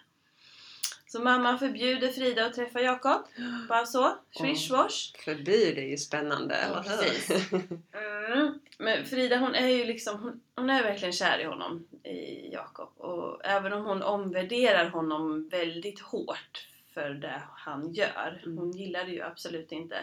Så 1.09 1.21
mamman 1.21 1.59
förbjuder 1.59 2.07
Frida 2.07 2.45
att 2.45 2.53
träffa 2.53 2.81
Jakob. 2.81 3.21
Bara 3.69 3.85
så. 3.85 4.15
Swish 4.31 4.71
wash. 4.71 5.13
Förbud 5.25 5.77
är 5.77 5.81
ju 5.87 5.97
spännande, 5.97 6.57
Ja, 6.73 6.83
eller 6.83 7.03
hur? 7.03 7.77
Mm. 8.31 8.59
Men 8.77 9.05
Frida 9.05 9.37
hon 9.37 9.55
är 9.55 9.67
ju 9.67 9.85
liksom, 9.85 10.19
hon, 10.21 10.41
hon 10.55 10.69
är 10.69 10.83
verkligen 10.83 11.11
kär 11.13 11.39
i 11.39 11.43
honom, 11.43 11.87
i 12.03 12.49
Jakob. 12.53 12.89
Och 12.97 13.45
även 13.45 13.73
om 13.73 13.85
hon 13.85 14.03
omvärderar 14.03 14.89
honom 14.89 15.49
väldigt 15.49 15.99
hårt 15.99 16.67
för 16.97 17.09
det 17.09 17.41
han 17.55 17.93
gör. 17.93 18.41
Mm. 18.45 18.57
Hon 18.57 18.71
gillar 18.71 19.03
det 19.05 19.11
ju 19.11 19.21
absolut 19.21 19.71
inte. 19.71 19.97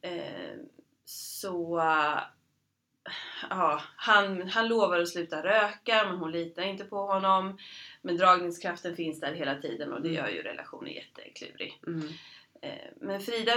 Eh, 0.00 0.54
så 1.04 1.80
ja, 3.50 3.82
han, 3.96 4.48
han 4.48 4.68
lovar 4.68 4.98
att 4.98 5.08
sluta 5.08 5.42
röka 5.42 6.04
men 6.06 6.16
hon 6.16 6.32
litar 6.32 6.62
inte 6.62 6.84
på 6.84 6.96
honom. 6.96 7.58
Men 8.02 8.16
dragningskraften 8.16 8.96
finns 8.96 9.20
där 9.20 9.32
hela 9.32 9.54
tiden 9.54 9.92
och 9.92 10.02
det 10.02 10.08
Mm. 10.08 10.18
gör 10.24 10.28
ju 10.28 10.42
relationen 10.42 10.92
jätteklurig. 10.92 11.80
Mm. 11.86 12.08
Eh, 12.60 12.90
Men 13.00 13.20
Frida, 13.20 13.52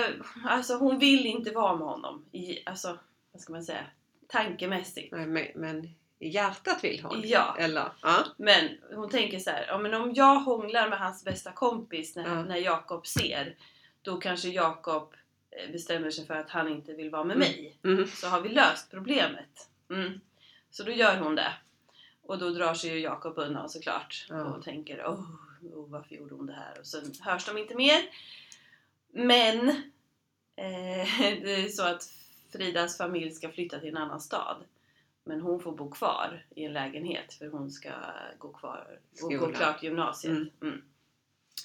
alltså 0.45 0.73
hon 0.77 0.99
vill 0.99 1.25
inte 1.25 1.51
vara 1.51 1.75
med 1.75 1.87
honom. 1.87 2.25
I, 2.31 2.59
alltså, 2.65 2.99
vad 3.31 3.41
ska 3.41 3.53
man 3.53 3.63
säga? 3.63 3.85
Tankemässigt. 4.27 5.11
Nej, 5.11 5.25
men, 5.25 5.47
men 5.55 5.89
hjärtat 6.27 6.83
vill 6.83 7.03
hon? 7.03 7.21
Ja. 7.25 7.55
Eller? 7.59 7.91
Ja. 8.01 8.25
Men 8.37 8.69
hon 8.95 9.09
tänker 9.09 9.39
så 9.39 9.49
här, 9.49 9.65
ja, 9.67 9.77
men 9.77 9.93
om 9.93 10.13
jag 10.13 10.35
hånglar 10.35 10.89
med 10.89 10.99
hans 10.99 11.23
bästa 11.23 11.51
kompis 11.51 12.15
när, 12.15 12.27
Ja. 12.35 12.43
när 12.43 12.57
Jakob 12.57 13.07
ser, 13.07 13.55
då 14.01 14.17
kanske 14.17 14.49
Jakob 14.49 15.13
eh, 15.51 15.71
bestämmer 15.71 16.11
sig 16.11 16.25
för 16.25 16.33
att 16.33 16.49
han 16.49 16.67
inte 16.67 16.93
vill 16.93 17.09
vara 17.09 17.23
med 17.23 17.35
Mm. 17.35 17.47
mig. 17.49 17.77
Mm. 17.83 18.07
Så 18.07 18.27
har 18.27 18.41
vi 18.41 18.49
löst 18.49 18.91
problemet. 18.91 19.69
Mm. 19.89 20.19
Så 20.71 20.83
då 20.83 20.91
gör 20.91 21.17
hon 21.17 21.35
det. 21.35 21.53
Och 22.21 22.37
då 22.37 22.49
drar 22.49 22.73
sig 22.73 22.89
ju 22.91 22.99
Jakob 22.99 23.37
undan 23.37 23.69
såklart 23.69 24.25
Ja. 24.29 24.43
och 24.43 24.63
tänker 24.63 25.05
åh, 25.07 25.19
oh, 25.73 25.89
varför 25.89 26.15
gjorde 26.15 26.35
hon 26.35 26.45
det 26.45 26.53
här? 26.53 26.79
Och 26.79 26.85
sen 26.87 27.13
hörs 27.21 27.45
de 27.45 27.57
inte 27.57 27.75
mer. 27.75 28.01
Men 29.13 29.69
eh, 30.55 31.07
det 31.41 31.55
är 31.55 31.69
så 31.69 31.83
att 31.83 32.09
Fridas 32.51 32.97
familj 32.97 33.31
ska 33.31 33.49
flytta 33.49 33.79
till 33.79 33.89
en 33.89 33.97
annan 33.97 34.21
stad. 34.21 34.57
Men 35.27 35.41
hon 35.41 35.59
får 35.59 35.71
bo 35.71 35.91
kvar 35.91 36.45
i 36.55 36.63
en 36.65 36.73
lägenhet 36.73 37.33
för 37.33 37.47
hon 37.47 37.71
ska 37.71 37.91
gå 38.37 38.53
kvar 38.53 38.99
och 39.23 39.33
gå 39.33 39.51
klart 39.51 39.83
gymnasiet. 39.83 40.31
Mm. 40.33 40.51
Mm. 40.61 40.81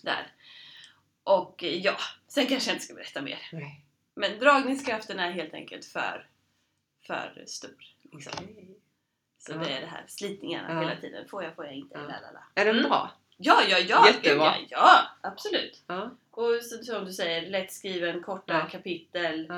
Där. 0.03 0.33
Och 1.25 1.63
ja, 1.63 1.97
sen 2.29 2.47
kanske 2.47 2.71
jag 2.71 2.75
inte 2.77 2.85
ska 2.85 2.95
berätta 2.95 3.23
mer. 3.23 3.39
Nej. 3.53 3.85
Men 4.15 4.39
dragningskraften 4.39 5.19
är 5.19 5.31
helt 5.31 5.55
enkelt 5.55 5.85
för, 5.85 6.27
för 7.07 7.45
stor. 7.47 7.75
Liksom. 8.13 8.33
Okej. 8.37 8.77
Så 9.39 9.53
Ja. 9.53 9.57
det 9.59 9.73
är 9.73 9.81
det 9.81 9.87
här 9.87 10.05
slitningarna 10.07 10.75
Ja. 10.75 10.81
hela 10.89 11.01
tiden. 11.01 11.29
Får 11.29 11.45
jag, 11.45 11.55
får 11.55 11.65
jag 11.65 11.75
inte? 11.75 11.95
Ja. 11.99 12.01
Lalala. 12.01 12.45
Är 12.55 12.65
den 12.65 12.77
Mm. 12.77 12.89
bra? 12.91 13.11
Ja, 13.37 13.63
ja, 13.69 13.79
ja! 13.79 14.07
Jättebra. 14.07 14.45
Ja, 14.45 14.57
ja, 14.71 15.01
absolut. 15.21 15.83
Ja. 15.87 16.11
Och 16.31 16.63
så, 16.63 16.85
som 16.85 17.05
du 17.05 17.13
säger, 17.13 17.51
lättskriven, 17.51 18.23
korta 18.23 18.67
kapitel, 18.71 19.53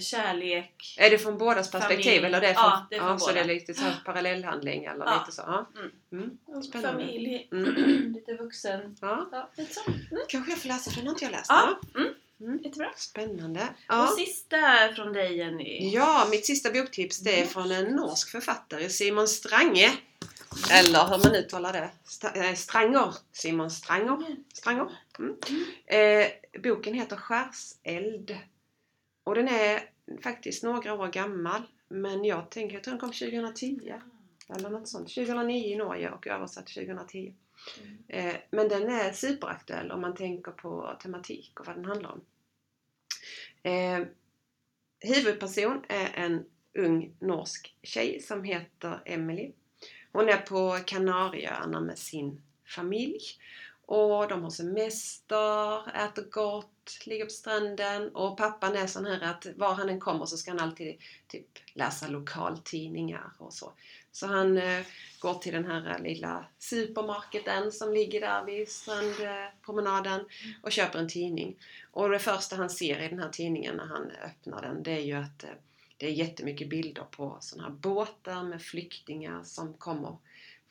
kärlek. 0.00 0.96
Är 0.98 1.10
det 1.10 1.18
från 1.18 1.38
bådas 1.38 1.70
perspektiv 1.70 2.02
Familj. 2.04 2.26
eller 2.26 2.40
det 2.40 2.46
är 2.46 2.54
från, 2.54 2.64
Ja, 2.64 2.86
det 2.90 2.96
är 2.96 3.00
från 3.00 3.20
så 3.20 3.26
båda. 3.26 3.34
det 3.34 3.40
är 3.40 3.54
lite 3.54 3.74
så 3.74 3.82
här 3.82 4.02
parallellhandling 4.04 4.84
eller 4.84 5.04
Ja. 5.04 5.18
lite 5.20 5.36
så? 5.36 5.42
Ja. 5.46 5.68
Mm. 6.12 6.30
Mm. 6.48 6.62
Spännande. 6.62 7.02
Familj, 7.04 7.48
Mm. 7.52 8.12
lite 8.14 8.34
vuxen. 8.34 8.96
Ja. 9.00 9.28
Ja, 9.32 9.50
lite 9.56 9.74
så. 9.74 9.80
Mm. 9.90 10.00
Kanske 10.28 10.50
jag 10.52 10.58
får 10.60 10.68
läsa 10.68 10.90
för 10.90 11.00
inte 11.08 11.24
jag 11.24 11.32
läst. 11.32 11.46
Ja. 11.48 11.78
Ja. 11.94 12.00
Mm. 12.00 12.12
Mm. 12.40 12.62
Jättebra. 12.62 12.90
Spännande. 12.96 13.60
Och 13.60 13.66
Ja. 13.88 14.14
sista 14.18 14.56
från 14.96 15.12
dig 15.12 15.36
Jenny. 15.36 15.90
ja, 15.94 16.26
mitt 16.30 16.46
sista 16.46 16.70
boktips 16.70 17.18
det 17.18 17.30
är 17.32 17.36
Mm. 17.36 17.48
från 17.48 17.70
en 17.72 17.84
norsk 17.84 18.30
författare, 18.30 18.88
Simon 18.88 19.28
Strange. 19.28 19.92
Eller 20.72 21.04
hur 21.08 21.18
man 21.24 21.34
uttalar 21.36 21.72
det. 21.72 21.90
Eh, 22.40 22.54
Stranger. 22.54 23.14
Simon 23.32 23.70
Stranger. 23.70 24.36
Stranger. 24.54 24.88
Mm. 25.18 25.36
Eh, 25.86 26.26
boken 26.62 26.94
heter 26.94 27.16
Skärseld. 27.16 28.36
Och 29.24 29.34
den 29.34 29.48
är 29.48 29.90
faktiskt 30.22 30.62
några 30.62 30.94
år 30.94 31.08
gammal. 31.08 31.62
Men 31.88 32.24
jag 32.24 32.50
tänker, 32.50 32.74
jag 32.74 32.84
tror 32.84 32.92
den 32.92 33.00
kom 33.00 33.12
2010. 33.12 33.92
Eller 34.48 34.70
något 34.70 34.88
sånt. 34.88 35.14
2009 35.14 35.66
i 35.66 35.76
Norge 35.76 36.10
och 36.10 36.26
översatt 36.26 36.66
2010. 36.66 37.34
Mm. 37.80 37.98
Eh, 38.08 38.36
men 38.50 38.68
den 38.68 38.88
är 38.88 39.12
superaktuell 39.12 39.90
om 39.90 40.00
man 40.00 40.14
tänker 40.14 40.52
på 40.52 40.96
tematik 41.02 41.60
och 41.60 41.66
vad 41.66 41.76
den 41.76 41.84
handlar 41.84 42.10
om. 42.10 42.20
Eh, 43.62 44.06
huvudperson 45.00 45.84
är 45.88 46.10
en 46.14 46.44
ung 46.74 47.14
norsk 47.18 47.76
tjej 47.82 48.20
som 48.20 48.44
heter 48.44 49.02
Emily. 49.04 49.52
Hon 50.12 50.28
är 50.28 50.36
på 50.36 50.78
Kanarieöarna 50.86 51.80
med 51.80 51.98
sin 51.98 52.42
familj. 52.76 53.20
Och 53.86 54.28
de 54.28 54.42
har 54.42 54.50
semester, 54.50 55.96
äter 56.04 56.30
gott, 56.30 56.79
ligger 57.06 57.24
på 57.24 57.30
stranden 57.30 58.14
och 58.14 58.36
pappan 58.36 58.76
är 58.76 58.86
sån 58.86 59.06
här 59.06 59.22
att 59.22 59.46
var 59.56 59.74
han 59.74 59.88
än 59.88 60.00
kommer 60.00 60.26
så 60.26 60.36
ska 60.36 60.50
han 60.50 60.60
alltid 60.60 60.98
typ 61.28 61.46
läsa 61.74 62.08
lokaltidningar 62.08 63.30
och 63.38 63.52
så. 63.52 63.72
Så 64.12 64.26
han 64.26 64.58
eh, 64.58 64.86
går 65.20 65.34
till 65.34 65.52
den 65.52 65.64
här 65.64 65.90
eh, 65.90 66.02
lilla 66.02 66.44
supermarketen 66.58 67.72
som 67.72 67.92
ligger 67.92 68.20
där 68.20 68.44
vid 68.44 68.68
strandpromenaden 68.68 70.24
och 70.62 70.72
köper 70.72 70.98
en 70.98 71.08
tidning. 71.08 71.56
Och 71.90 72.10
det 72.10 72.18
första 72.18 72.56
han 72.56 72.70
ser 72.70 73.02
i 73.02 73.08
den 73.08 73.18
här 73.18 73.28
tidningen 73.28 73.76
när 73.76 73.86
han 73.86 74.10
öppnar 74.24 74.62
den 74.62 74.82
det 74.82 74.92
är 74.92 75.00
ju 75.00 75.14
att 75.14 75.44
eh, 75.44 75.50
det 75.96 76.06
är 76.06 76.10
jättemycket 76.10 76.68
bilder 76.68 77.04
på 77.10 77.36
sådana 77.40 77.68
här 77.68 77.74
båtar 77.74 78.42
med 78.42 78.62
flyktingar 78.62 79.42
som 79.44 79.74
kommer 79.74 80.16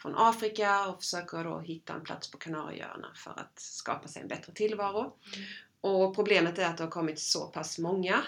från 0.02 0.16
Afrika 0.18 0.88
och 0.88 1.04
försöker 1.04 1.44
då 1.44 1.60
hitta 1.60 1.94
en 1.94 2.04
plats 2.04 2.32
på 2.32 2.38
Kanarieöarna 2.38 3.12
för 3.16 3.32
att 3.32 3.60
skapa 3.60 4.08
sig 4.08 4.22
en 4.22 4.28
bättre 4.28 4.54
tillvaro. 4.54 5.00
Mm. 5.00 5.48
Och 5.82 6.16
problemet 6.16 6.58
är 6.60 6.66
att 6.66 6.78
det 6.78 6.84
har 6.84 6.92
kommit 6.92 7.20
så 7.20 7.48
pass 7.48 7.80
många 7.80 8.24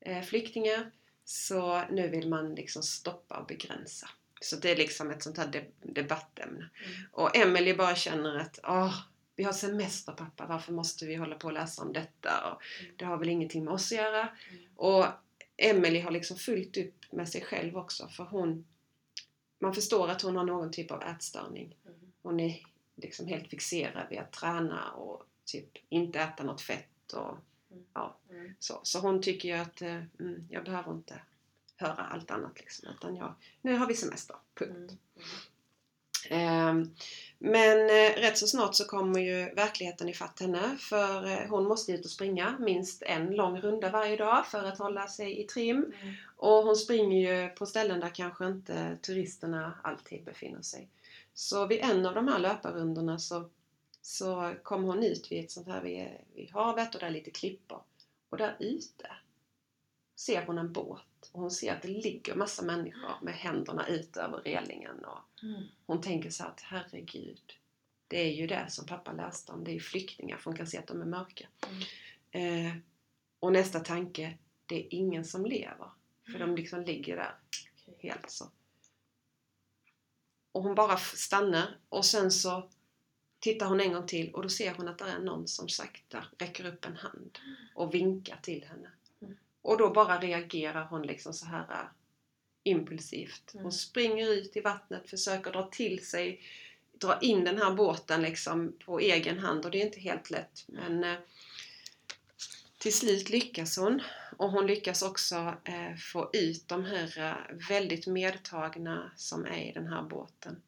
eh, 0.00 0.22
flyktingar 0.22 0.90
så 1.24 1.82
nu 1.90 2.08
vill 2.08 2.28
man 2.28 2.54
liksom 2.54 2.82
stoppa 2.82 3.36
och 3.38 3.46
begränsa. 3.46 4.08
Så 4.40 4.56
det 4.56 4.70
är 4.70 4.76
liksom 4.76 5.10
ett 5.10 5.22
sånt 5.22 5.36
här 5.38 5.46
de- 5.46 5.72
debattämne. 5.92 6.70
Mm. 6.86 7.06
Och 7.12 7.36
Emily 7.36 7.74
bara 7.74 7.94
känner 7.94 8.38
att 8.38 8.58
Åh, 8.62 8.94
vi 9.36 9.44
har 9.44 9.52
semester 9.52 10.12
pappa, 10.12 10.46
varför 10.46 10.72
måste 10.72 11.06
vi 11.06 11.14
hålla 11.14 11.34
på 11.36 11.46
och 11.46 11.52
läsa 11.52 11.82
om 11.82 11.92
detta? 11.92 12.50
Och 12.52 12.62
Mm. 12.80 12.92
det 12.96 13.04
har 13.04 13.16
väl 13.16 13.28
ingenting 13.28 13.64
med 13.64 13.74
oss 13.74 13.92
att 13.92 13.98
göra. 13.98 14.20
Mm. 14.50 14.62
Och 14.76 15.06
Emily 15.56 16.00
har 16.00 16.10
liksom 16.10 16.36
fullt 16.36 16.76
upp 16.76 17.12
med 17.12 17.28
sig 17.28 17.40
själv 17.40 17.76
också 17.76 18.08
för 18.08 18.24
hon 18.24 18.64
man 19.58 19.74
förstår 19.74 20.08
att 20.08 20.22
hon 20.22 20.36
har 20.36 20.44
någon 20.44 20.72
typ 20.72 20.90
av 20.90 21.02
ätstörning. 21.02 21.76
Mm. 21.86 22.12
Hon 22.22 22.40
är 22.40 22.66
liksom 22.96 23.26
helt 23.26 23.48
fixerad 23.50 24.06
vid 24.10 24.18
att 24.18 24.32
träna 24.32 24.90
och 24.92 25.22
typ 25.44 25.68
inte 25.88 26.20
äta 26.20 26.42
något 26.44 26.60
fett 26.60 27.12
och 27.12 27.36
Mm. 27.72 27.84
ja, 27.94 28.16
Mm. 28.30 28.54
så. 28.58 28.80
Så 28.82 28.98
hon 28.98 29.22
tycker 29.22 29.48
ju 29.48 29.54
att 29.54 29.82
eh, 29.82 30.02
mm, 30.20 30.46
jag 30.50 30.64
behöver 30.64 30.92
inte 30.92 31.20
höra 31.76 32.02
allt 32.02 32.30
annat 32.30 32.58
liksom, 32.60 32.88
utan 32.88 33.16
jag, 33.16 33.34
nu 33.62 33.76
har 33.76 33.86
vi 33.86 33.94
semester, 33.94 34.36
punkt. 34.54 34.72
Mm. 34.72 34.98
Ehm, 36.30 36.94
Men 37.38 37.78
eh, 37.90 38.20
rätt 38.20 38.38
så 38.38 38.46
snart 38.46 38.74
så 38.74 38.84
kommer 38.84 39.20
ju 39.20 39.54
verkligheten 39.54 40.08
ifatt 40.08 40.40
henne 40.40 40.76
för 40.78 41.26
eh, 41.26 41.48
hon 41.48 41.64
måste 41.68 41.92
ut 41.92 42.04
och 42.04 42.10
springa 42.10 42.56
minst 42.58 43.02
en 43.02 43.26
lång 43.30 43.60
runda 43.60 43.90
varje 43.90 44.16
dag 44.16 44.46
för 44.46 44.64
att 44.64 44.78
hålla 44.78 45.08
sig 45.08 45.40
i 45.40 45.44
trim. 45.44 45.76
Mm. 46.02 46.14
Och 46.36 46.64
hon 46.64 46.76
springer 46.76 47.42
ju 47.42 47.48
på 47.48 47.66
ställen 47.66 48.00
där 48.00 48.14
kanske 48.14 48.46
inte 48.46 48.98
turisterna 49.02 49.78
alltid 49.82 50.24
befinner 50.24 50.62
sig. 50.62 50.88
Så 51.34 51.66
vid 51.66 51.80
en 51.80 52.06
av 52.06 52.14
de 52.14 52.28
här 52.28 52.38
löparrundorna 52.38 53.18
så, 53.18 53.50
så 54.02 54.54
kommer 54.62 54.88
hon 54.88 55.02
ut 55.02 55.32
vid 55.32 55.44
ett 55.44 55.50
sånt 55.50 55.66
här 55.68 55.82
vid, 55.82 56.08
vid 56.34 56.50
havet 56.50 56.94
och 56.94 57.00
där 57.00 57.06
är 57.06 57.10
lite 57.10 57.30
klippor. 57.30 57.82
Och 58.28 58.38
där 58.38 58.56
ute 58.60 59.10
ser 60.16 60.46
hon 60.46 60.58
en 60.58 60.72
båt 60.72 61.30
och 61.32 61.40
hon 61.40 61.50
ser 61.50 61.72
att 61.72 61.82
det 61.82 61.88
ligger 61.88 62.34
massa 62.34 62.62
människor 62.62 63.14
med 63.22 63.34
händerna 63.34 63.86
ut 63.88 64.16
över 64.16 64.38
relingen. 64.38 65.04
Och 65.04 65.18
Mm. 65.42 65.62
hon 65.86 66.00
tänker 66.00 66.30
så 66.30 66.44
att 66.44 66.60
herregud, 66.60 67.52
det 68.08 68.20
är 68.20 68.32
ju 68.32 68.46
det 68.46 68.66
som 68.70 68.86
pappa 68.86 69.12
läste 69.12 69.52
om. 69.52 69.64
Det 69.64 69.70
är 69.70 69.74
ju 69.74 69.80
flyktingar 69.80 70.36
för 70.36 70.44
hon 70.44 70.56
kan 70.56 70.66
se 70.66 70.78
att 70.78 70.86
de 70.86 71.00
är 71.00 71.06
mörka. 71.06 71.48
Mm. 72.30 72.66
Eh, 72.66 72.76
och 73.40 73.52
nästa 73.52 73.80
tanke, 73.80 74.38
det 74.66 74.74
är 74.76 74.94
ingen 74.94 75.24
som 75.24 75.46
lever. 75.46 75.90
För 76.32 76.38
de 76.38 76.56
liksom 76.56 76.82
ligger 76.82 77.16
där 77.16 77.34
helt 77.98 78.30
så. 78.30 78.50
Och 80.52 80.62
hon 80.62 80.74
bara 80.74 80.96
stannar 80.96 81.78
och 81.88 82.04
sen 82.04 82.30
så 82.30 82.68
tittar 83.42 83.66
hon 83.66 83.80
en 83.80 83.92
gång 83.92 84.06
till 84.06 84.34
och 84.34 84.42
då 84.42 84.48
ser 84.48 84.74
hon 84.74 84.88
att 84.88 84.98
det 84.98 85.04
är 85.04 85.18
någon 85.18 85.48
som 85.48 85.68
sakta 85.68 86.24
räcker 86.38 86.66
upp 86.66 86.84
en 86.84 86.96
hand 86.96 87.38
och 87.74 87.94
vinkar 87.94 88.38
till 88.42 88.64
henne. 88.64 88.88
Mm. 89.22 89.36
Och 89.62 89.78
då 89.78 89.90
bara 89.90 90.20
reagerar 90.20 90.84
hon 90.84 91.02
liksom 91.02 91.32
så 91.34 91.46
här 91.46 91.70
äh, 91.70 91.86
impulsivt. 92.62 93.50
Hon 93.52 93.60
Mm. 93.60 93.72
springer 93.72 94.30
ut 94.32 94.56
i 94.56 94.60
vattnet, 94.60 95.10
försöker 95.10 95.52
dra 95.52 95.62
till 95.62 96.06
sig, 96.06 96.40
dra 96.92 97.18
in 97.20 97.44
den 97.44 97.58
här 97.58 97.74
båten 97.74 98.22
liksom 98.22 98.72
på 98.84 99.00
egen 99.00 99.38
hand 99.38 99.64
och 99.64 99.70
det 99.70 99.80
är 99.82 99.86
inte 99.86 100.00
helt 100.00 100.30
lätt. 100.30 100.64
Men 100.66 101.04
eh, 101.04 101.18
till 102.78 102.94
slut 102.94 103.30
lyckas 103.30 103.76
hon 103.76 104.02
och 104.36 104.50
hon 104.50 104.66
lyckas 104.66 105.02
också 105.02 105.36
eh, 105.64 105.96
få 106.12 106.30
ut 106.32 106.68
de 106.68 106.84
här 106.84 107.54
väldigt 107.68 108.06
medtagna 108.06 109.12
som 109.16 109.46
är 109.46 109.68
i 109.68 109.72
den 109.72 109.86
här 109.86 110.02
båten. 110.02 110.62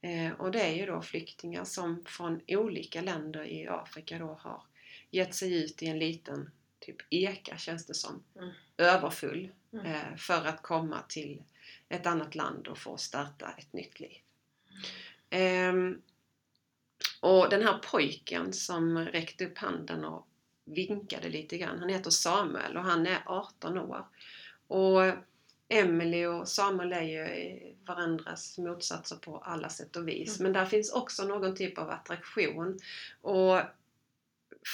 Eh, 0.00 0.32
och 0.32 0.50
det 0.50 0.60
är 0.60 0.74
ju 0.74 0.86
då 0.86 1.02
flyktingar 1.02 1.64
som 1.64 2.04
från 2.06 2.40
olika 2.48 3.02
länder 3.02 3.44
i 3.44 3.68
Afrika 3.68 4.18
då 4.18 4.38
har 4.40 4.62
gett 5.10 5.34
sig 5.34 5.64
ut 5.64 5.82
i 5.82 5.86
en 5.86 5.98
liten 5.98 6.50
typ 6.78 6.96
eka 7.10 7.56
känns 7.56 7.86
det 7.86 7.94
som. 7.94 8.24
Mm. 8.36 8.50
Överfull. 8.76 9.52
Mm. 9.72 9.86
Eh, 9.86 10.16
för 10.16 10.46
att 10.46 10.62
komma 10.62 11.02
till 11.08 11.42
ett 11.88 12.06
annat 12.06 12.34
land 12.34 12.68
och 12.68 12.78
få 12.78 12.96
starta 12.96 13.54
ett 13.58 13.72
nytt 13.72 14.00
liv. 14.00 14.18
Ehm, 15.30 16.02
och 17.20 17.50
den 17.50 17.62
här 17.62 17.78
pojken 17.78 18.52
som 18.52 18.98
räckte 18.98 19.46
upp 19.46 19.58
handen 19.58 20.04
och 20.04 20.26
vinkade 20.64 21.28
lite 21.28 21.58
grann, 21.58 21.78
han 21.78 21.88
heter 21.88 22.10
Samuel 22.10 22.76
och 22.76 22.84
han 22.84 23.06
är 23.06 23.22
18 23.26 23.78
år. 23.78 24.06
Och 24.66 25.02
Emily 25.70 26.26
och 26.26 26.48
Samuel 26.48 26.92
är 26.92 27.02
ju 27.02 27.58
varandras 27.86 28.58
motsatser 28.58 29.16
på 29.16 29.38
alla 29.38 29.68
sätt 29.68 29.96
och 29.96 30.08
vis. 30.08 30.40
Mm. 30.40 30.52
Men 30.52 30.62
där 30.62 30.68
finns 30.68 30.92
också 30.92 31.24
någon 31.24 31.56
typ 31.56 31.78
av 31.78 31.90
attraktion. 31.90 32.78
Och 33.20 33.60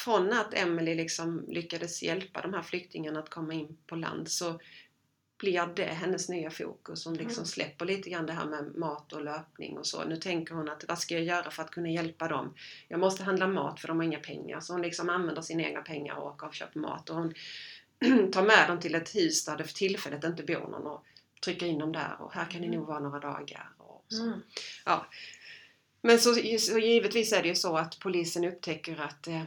från 0.04 0.32
att 0.32 0.54
Emily 0.54 0.94
liksom 0.94 1.44
lyckades 1.48 2.02
hjälpa 2.02 2.40
de 2.40 2.54
här 2.54 2.62
flyktingarna 2.62 3.18
att 3.20 3.30
komma 3.30 3.54
in 3.54 3.76
på 3.86 3.96
land 3.96 4.28
så 4.30 4.60
blir 5.38 5.66
det 5.76 5.84
hennes 5.84 6.28
nya 6.28 6.50
fokus. 6.50 7.04
Hon 7.04 7.14
liksom 7.14 7.40
Mm. 7.40 7.46
släpper 7.46 7.84
lite 7.86 8.10
grann 8.10 8.26
det 8.26 8.32
här 8.32 8.46
med 8.46 8.76
mat 8.76 9.12
och 9.12 9.24
löpning 9.24 9.78
och 9.78 9.86
så. 9.86 10.04
Nu 10.04 10.16
tänker 10.16 10.54
hon 10.54 10.68
att 10.68 10.84
vad 10.88 10.98
ska 10.98 11.14
jag 11.14 11.24
göra 11.24 11.50
för 11.50 11.62
att 11.62 11.70
kunna 11.70 11.88
hjälpa 11.88 12.28
dem? 12.28 12.54
Jag 12.88 13.00
måste 13.00 13.24
handla 13.24 13.46
mat 13.46 13.80
för 13.80 13.88
de 13.88 13.96
har 13.96 14.04
inga 14.04 14.18
pengar. 14.18 14.60
Så 14.60 14.72
hon 14.72 14.82
liksom 14.82 15.08
använder 15.08 15.42
sina 15.42 15.62
egna 15.62 15.82
pengar 15.82 16.14
och 16.14 16.26
åker 16.26 16.46
och 16.46 16.54
köper 16.54 16.80
mat. 16.80 17.10
Och 17.10 17.16
hon 17.16 17.34
tar 18.32 18.42
med 18.42 18.68
dem 18.68 18.80
till 18.80 18.94
ett 18.94 19.14
hus 19.14 19.44
där 19.44 19.56
det 19.56 19.64
för 19.64 19.74
tillfället 19.74 20.24
inte 20.24 20.42
bor 20.42 20.68
någon 20.68 20.86
och 20.86 21.04
trycker 21.44 21.66
in 21.66 21.78
dem 21.78 21.92
där 21.92 22.16
och 22.20 22.32
här 22.32 22.44
kan 22.50 22.60
ni 22.60 22.66
Mm. 22.66 22.78
nog 22.78 22.88
vara 22.88 23.00
några 23.00 23.20
dagar. 23.20 23.70
Och 23.78 24.04
så. 24.08 24.22
Mm. 24.22 24.40
Men 26.02 26.18
så, 26.18 26.34
så 26.58 26.78
givetvis 26.78 27.32
är 27.32 27.42
det 27.42 27.48
ju 27.48 27.54
så 27.54 27.76
att 27.76 27.98
polisen 27.98 28.44
upptäcker 28.44 29.00
att 29.00 29.26
eh, 29.26 29.42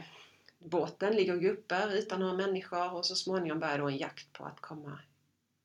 båten 0.58 1.16
ligger 1.16 1.34
och 1.34 1.40
guppar 1.40 1.94
utan 1.94 2.20
några 2.20 2.34
människor 2.34 2.92
och 2.92 3.06
så 3.06 3.14
småningom 3.14 3.60
börjar 3.60 3.78
då 3.78 3.88
en 3.88 3.98
jakt 3.98 4.32
på 4.32 4.44
att 4.44 4.60
komma 4.60 4.98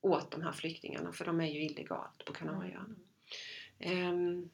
åt 0.01 0.31
de 0.31 0.41
här 0.41 0.51
flyktingarna 0.51 1.13
för 1.13 1.25
de 1.25 1.41
är 1.41 1.47
ju 1.47 1.63
illegalt 1.63 2.25
på 2.25 2.33
Kanarieöarna. 2.33 2.95
Ehm, 3.79 4.49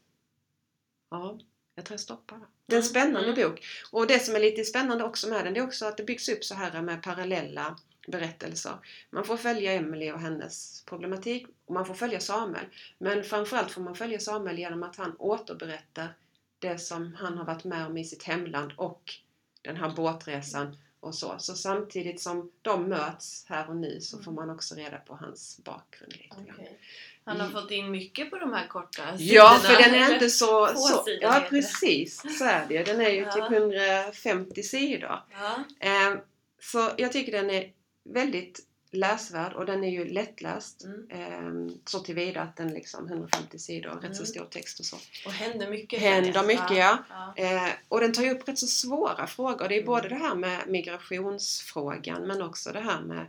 ja, 1.09 1.39
jag 1.75 1.85
tror 1.85 1.93
jag 1.93 1.99
stoppar 1.99 2.37
där. 2.37 2.47
Det 2.65 2.75
är 2.75 2.77
en 2.77 2.83
Mm, 2.83 2.89
spännande 2.89 3.41
mm. 3.41 3.49
bok. 3.49 3.65
Och 3.91 4.07
det 4.07 4.19
som 4.19 4.35
är 4.35 4.39
lite 4.39 4.63
spännande 4.65 5.03
också 5.03 5.29
med 5.29 5.45
den 5.45 5.53
det 5.53 5.59
är 5.59 5.63
också 5.63 5.85
att 5.85 5.97
det 5.97 6.03
byggs 6.03 6.29
upp 6.29 6.43
så 6.43 6.55
här 6.55 6.81
med 6.81 7.03
parallella 7.03 7.77
berättelser. 8.07 8.73
Man 9.09 9.25
får 9.25 9.37
följa 9.37 9.71
Emily 9.73 10.11
och 10.11 10.19
hennes 10.19 10.83
problematik 10.85 11.47
och 11.65 11.73
man 11.73 11.85
får 11.85 11.93
följa 11.93 12.19
Samuel. 12.19 12.65
Men 12.97 13.23
framförallt 13.23 13.71
får 13.71 13.81
man 13.81 13.95
följa 13.95 14.19
Samuel 14.19 14.59
genom 14.59 14.83
att 14.83 14.95
han 14.95 15.15
återberättar 15.19 16.13
det 16.59 16.77
som 16.77 17.13
han 17.19 17.37
har 17.37 17.45
varit 17.45 17.63
med 17.63 17.85
om 17.85 17.97
i 17.97 18.05
sitt 18.05 18.23
hemland 18.23 18.73
och 18.77 19.13
den 19.61 19.75
här 19.77 19.89
båtresan 19.89 20.77
och 20.99 21.15
så. 21.15 21.35
Så 21.39 21.55
samtidigt 21.55 22.21
som 22.21 22.51
de 22.61 22.89
möts 22.89 23.45
här 23.49 23.69
och 23.69 23.75
nu 23.75 24.01
så 24.01 24.23
får 24.23 24.31
man 24.31 24.49
också 24.49 24.75
reda 24.75 24.97
på 24.97 25.15
hans 25.15 25.59
bakgrund 25.63 26.13
lite 26.13 26.35
grann. 26.35 26.55
Okej. 26.59 26.79
Han 27.23 27.39
har 27.39 27.49
fått 27.49 27.71
in 27.71 27.91
mycket 27.91 28.29
på 28.29 28.39
de 28.39 28.53
här 28.53 28.67
korta 28.67 29.01
Ja, 29.17 29.17
sidorna, 29.17 29.75
för 29.75 29.83
den 29.83 29.93
är 30.03 30.13
inte 30.13 30.29
så... 30.29 30.67
Så 30.67 31.03
ja, 31.21 31.45
precis. 31.49 32.37
Så 32.37 32.45
är 32.45 32.65
det. 32.69 32.83
Den 32.83 33.01
är 33.01 33.09
ju 33.09 33.21
Ja. 33.21 33.31
typ 33.31 33.51
150 33.51 34.63
sidor. 34.63 35.19
Ja. 35.31 35.63
Eh, 35.79 36.17
så 36.59 36.89
jag 36.97 37.11
tycker 37.11 37.31
den 37.31 37.49
är 37.49 37.71
väldigt 38.03 38.67
läsvärd 38.93 39.53
och 39.53 39.65
den 39.65 39.83
är 39.83 39.89
ju 39.89 40.05
lättläst. 40.05 40.83
Mm. 40.83 41.07
Eh, 41.09 41.75
så 41.85 41.99
tillvida 41.99 42.41
att 42.41 42.55
den 42.57 42.73
liksom 42.73 43.07
150 43.07 43.59
sidor, 43.59 43.89
rätt 43.89 44.15
så 44.15 44.21
Mm. 44.21 44.25
stor 44.25 44.45
text 44.45 44.79
och 44.79 44.85
så. 44.85 44.97
Och 45.25 45.31
händer 45.31 45.69
mycket. 45.69 45.99
Händer 45.99 46.43
mycket, 46.47 46.77
ja. 46.77 46.97
ja. 47.09 47.33
Eh, 47.35 47.69
och 47.87 47.99
den 47.99 48.13
tar 48.13 48.23
ju 48.23 48.31
upp 48.31 48.47
rätt 48.47 48.59
så 48.59 48.67
svåra 48.67 49.27
frågor. 49.27 49.67
Det 49.67 49.75
är 49.75 49.79
Mm. 49.79 49.85
både 49.85 50.09
det 50.09 50.15
här 50.15 50.35
med 50.35 50.59
migrationsfrågan 50.67 52.27
men 52.27 52.41
också 52.41 52.71
det 52.71 52.79
här 52.79 53.01
med 53.01 53.25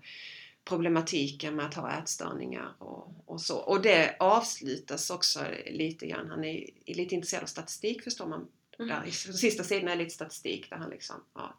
problematiken 0.64 1.56
med 1.56 1.66
att 1.66 1.74
ha 1.74 1.98
ätstörningar 1.98 2.72
och, 2.78 3.08
och 3.26 3.40
så. 3.40 3.56
Och 3.56 3.82
det 3.82 4.16
avslutas 4.18 5.11
också 5.11 5.40
lite 5.66 6.06
grann. 6.06 6.30
Han 6.30 6.44
är 6.44 6.70
lite 6.87 7.14
intresserad 7.14 7.42
av 7.42 7.46
statistik 7.46 8.02
förstår 8.04 8.26
man. 8.26 8.48
Mm. 8.78 8.88
Där, 8.88 9.11
sista 9.11 9.64
sidorna 9.64 9.92
är 9.92 9.96
lite 9.96 10.14
statistik 10.14 10.70
där 10.70 10.76
han 10.76 10.90
liksom, 10.90 11.16
ja. 11.35 11.54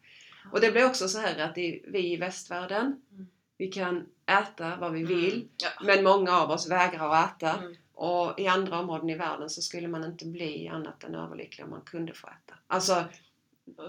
Och 0.52 0.62
det 0.62 0.72
blir 0.72 0.86
också 0.86 1.08
så 1.08 1.20
här 1.20 1.40
att 1.40 1.56
det, 1.56 1.82
vi 1.88 2.14
i 2.14 2.18
västvärlden, 2.18 3.02
Mm. 3.12 3.28
vi 3.58 3.68
kan 3.68 4.06
äta 4.26 4.76
vad 4.76 4.92
vi 4.94 5.04
vill. 5.04 5.34
Mm. 5.34 5.48
Ja. 5.58 5.70
Men 5.84 6.04
många 6.04 6.38
av 6.42 6.52
oss 6.52 6.70
vägrar 6.70 7.10
att 7.16 7.42
äta. 7.42 7.58
Mm. 7.58 7.76
Och 7.94 8.40
i 8.40 8.48
andra 8.48 8.80
områden 8.80 9.10
i 9.10 9.16
världen 9.16 9.50
så 9.50 9.62
skulle 9.62 9.88
man 9.88 10.04
inte 10.04 10.26
bli 10.26 10.68
annat 10.68 11.04
än 11.04 11.16
överlycklig 11.16 11.64
om 11.66 11.70
man 11.72 11.82
kunde 11.82 12.14
få 12.14 12.28
äta. 12.28 12.54
Alltså, 12.68 13.04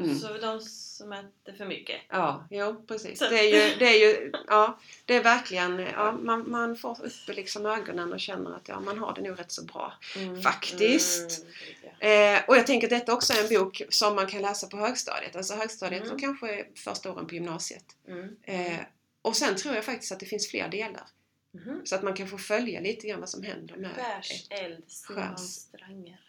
Mm. 0.00 0.14
så 0.18 0.28
de 0.38 0.60
som 0.60 1.12
äter 1.12 1.52
för 1.58 1.64
mycket. 1.66 2.00
ja, 2.08 2.46
jo 2.50 2.84
precis. 2.88 3.18
Så- 3.18 3.28
Det 3.30 3.38
är 3.38 3.68
ju, 3.70 3.78
det 3.78 3.84
är 3.84 3.98
ju, 4.10 4.32
ja, 4.46 4.78
det 5.04 5.14
är 5.16 5.22
verkligen, 5.22 5.78
ja, 5.78 6.12
man, 6.12 6.50
man 6.50 6.76
får 6.76 7.04
upp 7.06 7.36
liksom 7.36 7.66
ögonen 7.66 8.12
och 8.12 8.20
känner 8.20 8.56
att 8.56 8.68
ja, 8.68 8.80
man 8.80 8.98
har 8.98 9.14
det 9.14 9.20
nog 9.20 9.38
rätt 9.40 9.52
så 9.52 9.64
bra. 9.64 9.92
Mm. 10.16 10.42
Faktiskt. 10.42 11.42
Mm. 11.42 11.83
Eh, 12.00 12.42
och 12.48 12.56
jag 12.56 12.66
tänker 12.66 12.86
att 12.86 12.90
detta 12.90 13.12
också 13.14 13.32
är 13.32 13.42
en 13.42 13.58
bok 13.64 13.82
som 13.88 14.14
man 14.14 14.26
kan 14.26 14.42
läsa 14.42 14.66
på 14.66 14.76
högstadiet. 14.76 15.36
Alltså 15.36 15.54
högstadiet 15.54 16.02
Mm. 16.02 16.14
och 16.14 16.20
kanske 16.20 16.66
första 16.74 17.12
åren 17.12 17.26
på 17.26 17.34
gymnasiet. 17.34 17.84
Mm. 18.08 18.36
Eh, 18.42 18.80
och 19.22 19.36
sen 19.36 19.56
tror 19.56 19.74
jag 19.74 19.84
faktiskt 19.84 20.12
att 20.12 20.20
det 20.20 20.26
finns 20.26 20.48
fler 20.50 20.68
delar. 20.68 21.06
Mhm. 21.52 21.80
Så 21.84 21.94
att 21.94 22.02
man 22.02 22.14
kan 22.14 22.28
få 22.28 22.38
följa 22.38 22.80
lite 22.80 23.06
grann 23.08 23.20
vad 23.20 23.28
som 23.28 23.42
händer 23.42 23.76
med 23.76 23.90
Bärs, 23.94 24.46
eld, 24.50 24.84
Skärs. 25.04 25.66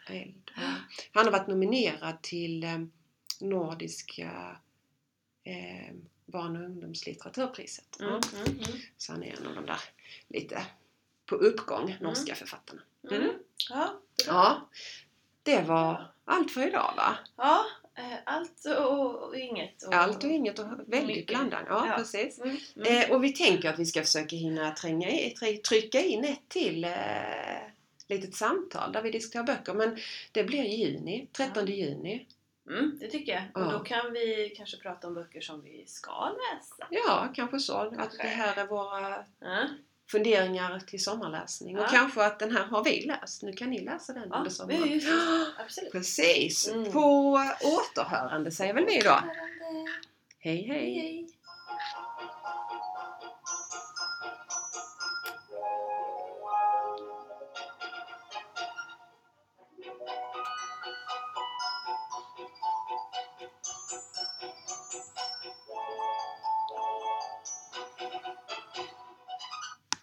Eld. 0.10 0.52
Ja. 0.56 0.74
Han 1.14 1.26
har 1.26 1.32
varit 1.32 1.48
nominerad 1.48 2.22
till 2.22 2.64
eh, 2.64 2.78
Nordiska 3.40 4.58
eh, 5.44 5.94
barn 6.26 6.56
och 6.56 6.64
ungdomslitteraturpriset. 6.64 8.00
Mm. 8.00 8.12
Ja. 8.14 8.40
Mm. 8.40 8.52
Mm. 8.60 8.80
Så 8.98 9.12
han 9.12 9.24
är 9.24 9.36
en 9.40 9.48
av 9.48 9.56
de 9.56 9.66
där 9.66 9.80
lite 10.28 10.66
på 11.26 11.36
uppgång 11.36 11.98
norska 12.02 12.36
författarna. 12.36 12.82
Mm. 13.12 13.22
Mm. 13.24 13.36
Ja. 13.70 14.02
Ja, 14.28 14.70
det 15.46 15.62
var 15.62 16.12
allt 16.26 16.52
för 16.52 16.68
idag 16.68 16.94
va? 16.98 17.18
ja, 17.38 17.66
eh, 17.98 18.18
allt 18.26 18.66
och, 18.80 19.38
inget. 19.38 19.84
Och, 19.84 19.94
Allt 19.94 20.24
och 20.24 20.30
inget 20.30 20.60
och 20.60 20.66
väldigt 20.88 21.28
blandat. 21.28 21.62
Ja, 21.70 21.88
Ja. 21.90 21.96
precis. 21.98 22.40
Mm. 22.40 22.58
Mm. 22.76 22.98
Eh, 23.04 23.12
och 23.16 23.24
vi 23.24 23.34
tänker 23.34 23.70
att 23.70 23.80
vi 23.80 23.86
ska 23.86 24.02
försöka 24.02 24.36
hinna 24.36 24.72
tränga 24.72 25.10
i, 25.10 25.34
try- 25.40 25.62
trycka 25.62 26.00
in 26.02 26.24
ett 26.26 26.50
till 26.50 26.84
eh, 26.84 26.92
litet 28.08 28.36
samtal 28.36 28.92
där 28.92 29.02
vi 29.02 29.12
diskuterar 29.12 29.44
böcker. 29.44 29.74
Men 29.74 29.98
det 30.32 30.44
blir 30.44 30.64
juni, 30.64 31.28
13 31.32 31.66
juni. 31.68 32.26
Mm, 32.70 32.98
det 33.00 33.08
tycker 33.10 33.32
jag. 33.34 33.44
Ja. 33.54 33.66
Och 33.66 33.72
då 33.72 33.80
kan 33.80 34.14
vi 34.14 34.54
kanske 34.58 34.78
prata 34.78 35.08
om 35.08 35.14
böcker 35.14 35.42
som 35.42 35.62
vi 35.62 35.84
ska 35.88 36.30
läsa. 36.30 36.88
Ja, 36.90 37.28
kanske 37.36 37.60
så. 37.60 37.78
Att 37.78 37.96
Kanske. 37.98 38.24
det 38.24 38.28
här 38.28 38.58
är 38.64 38.68
våra 38.68 39.26
Ja, 39.40 39.68
funderingar 40.12 40.80
till 40.80 41.04
sommarläsning. 41.04 41.78
Och 41.78 41.84
Ja. 41.84 41.88
kanske 41.92 42.26
att 42.26 42.40
den 42.40 42.52
här 42.56 42.64
har 42.64 42.84
vi 42.84 43.06
läst. 43.06 43.44
Nu 43.44 43.54
kan 43.54 43.70
ni 43.70 43.82
läsa 43.82 44.14
den 44.14 44.24
under 44.24 44.38
ja 44.38 44.44
vi 44.44 44.50
sommaren. 44.50 44.84
är 44.84 44.88
ju 44.88 45.02
absolut. 45.58 45.92
Precis! 45.92 46.68
Mm. 46.68 46.92
På 46.92 47.02
återhörande 47.64 48.52
säger 48.52 48.74
väl 48.74 48.86
vi 48.86 49.00
då. 49.00 49.10
Hej, 49.20 49.86
Hej 50.40 50.68
hej! 50.68 50.94
hej. 50.94 51.30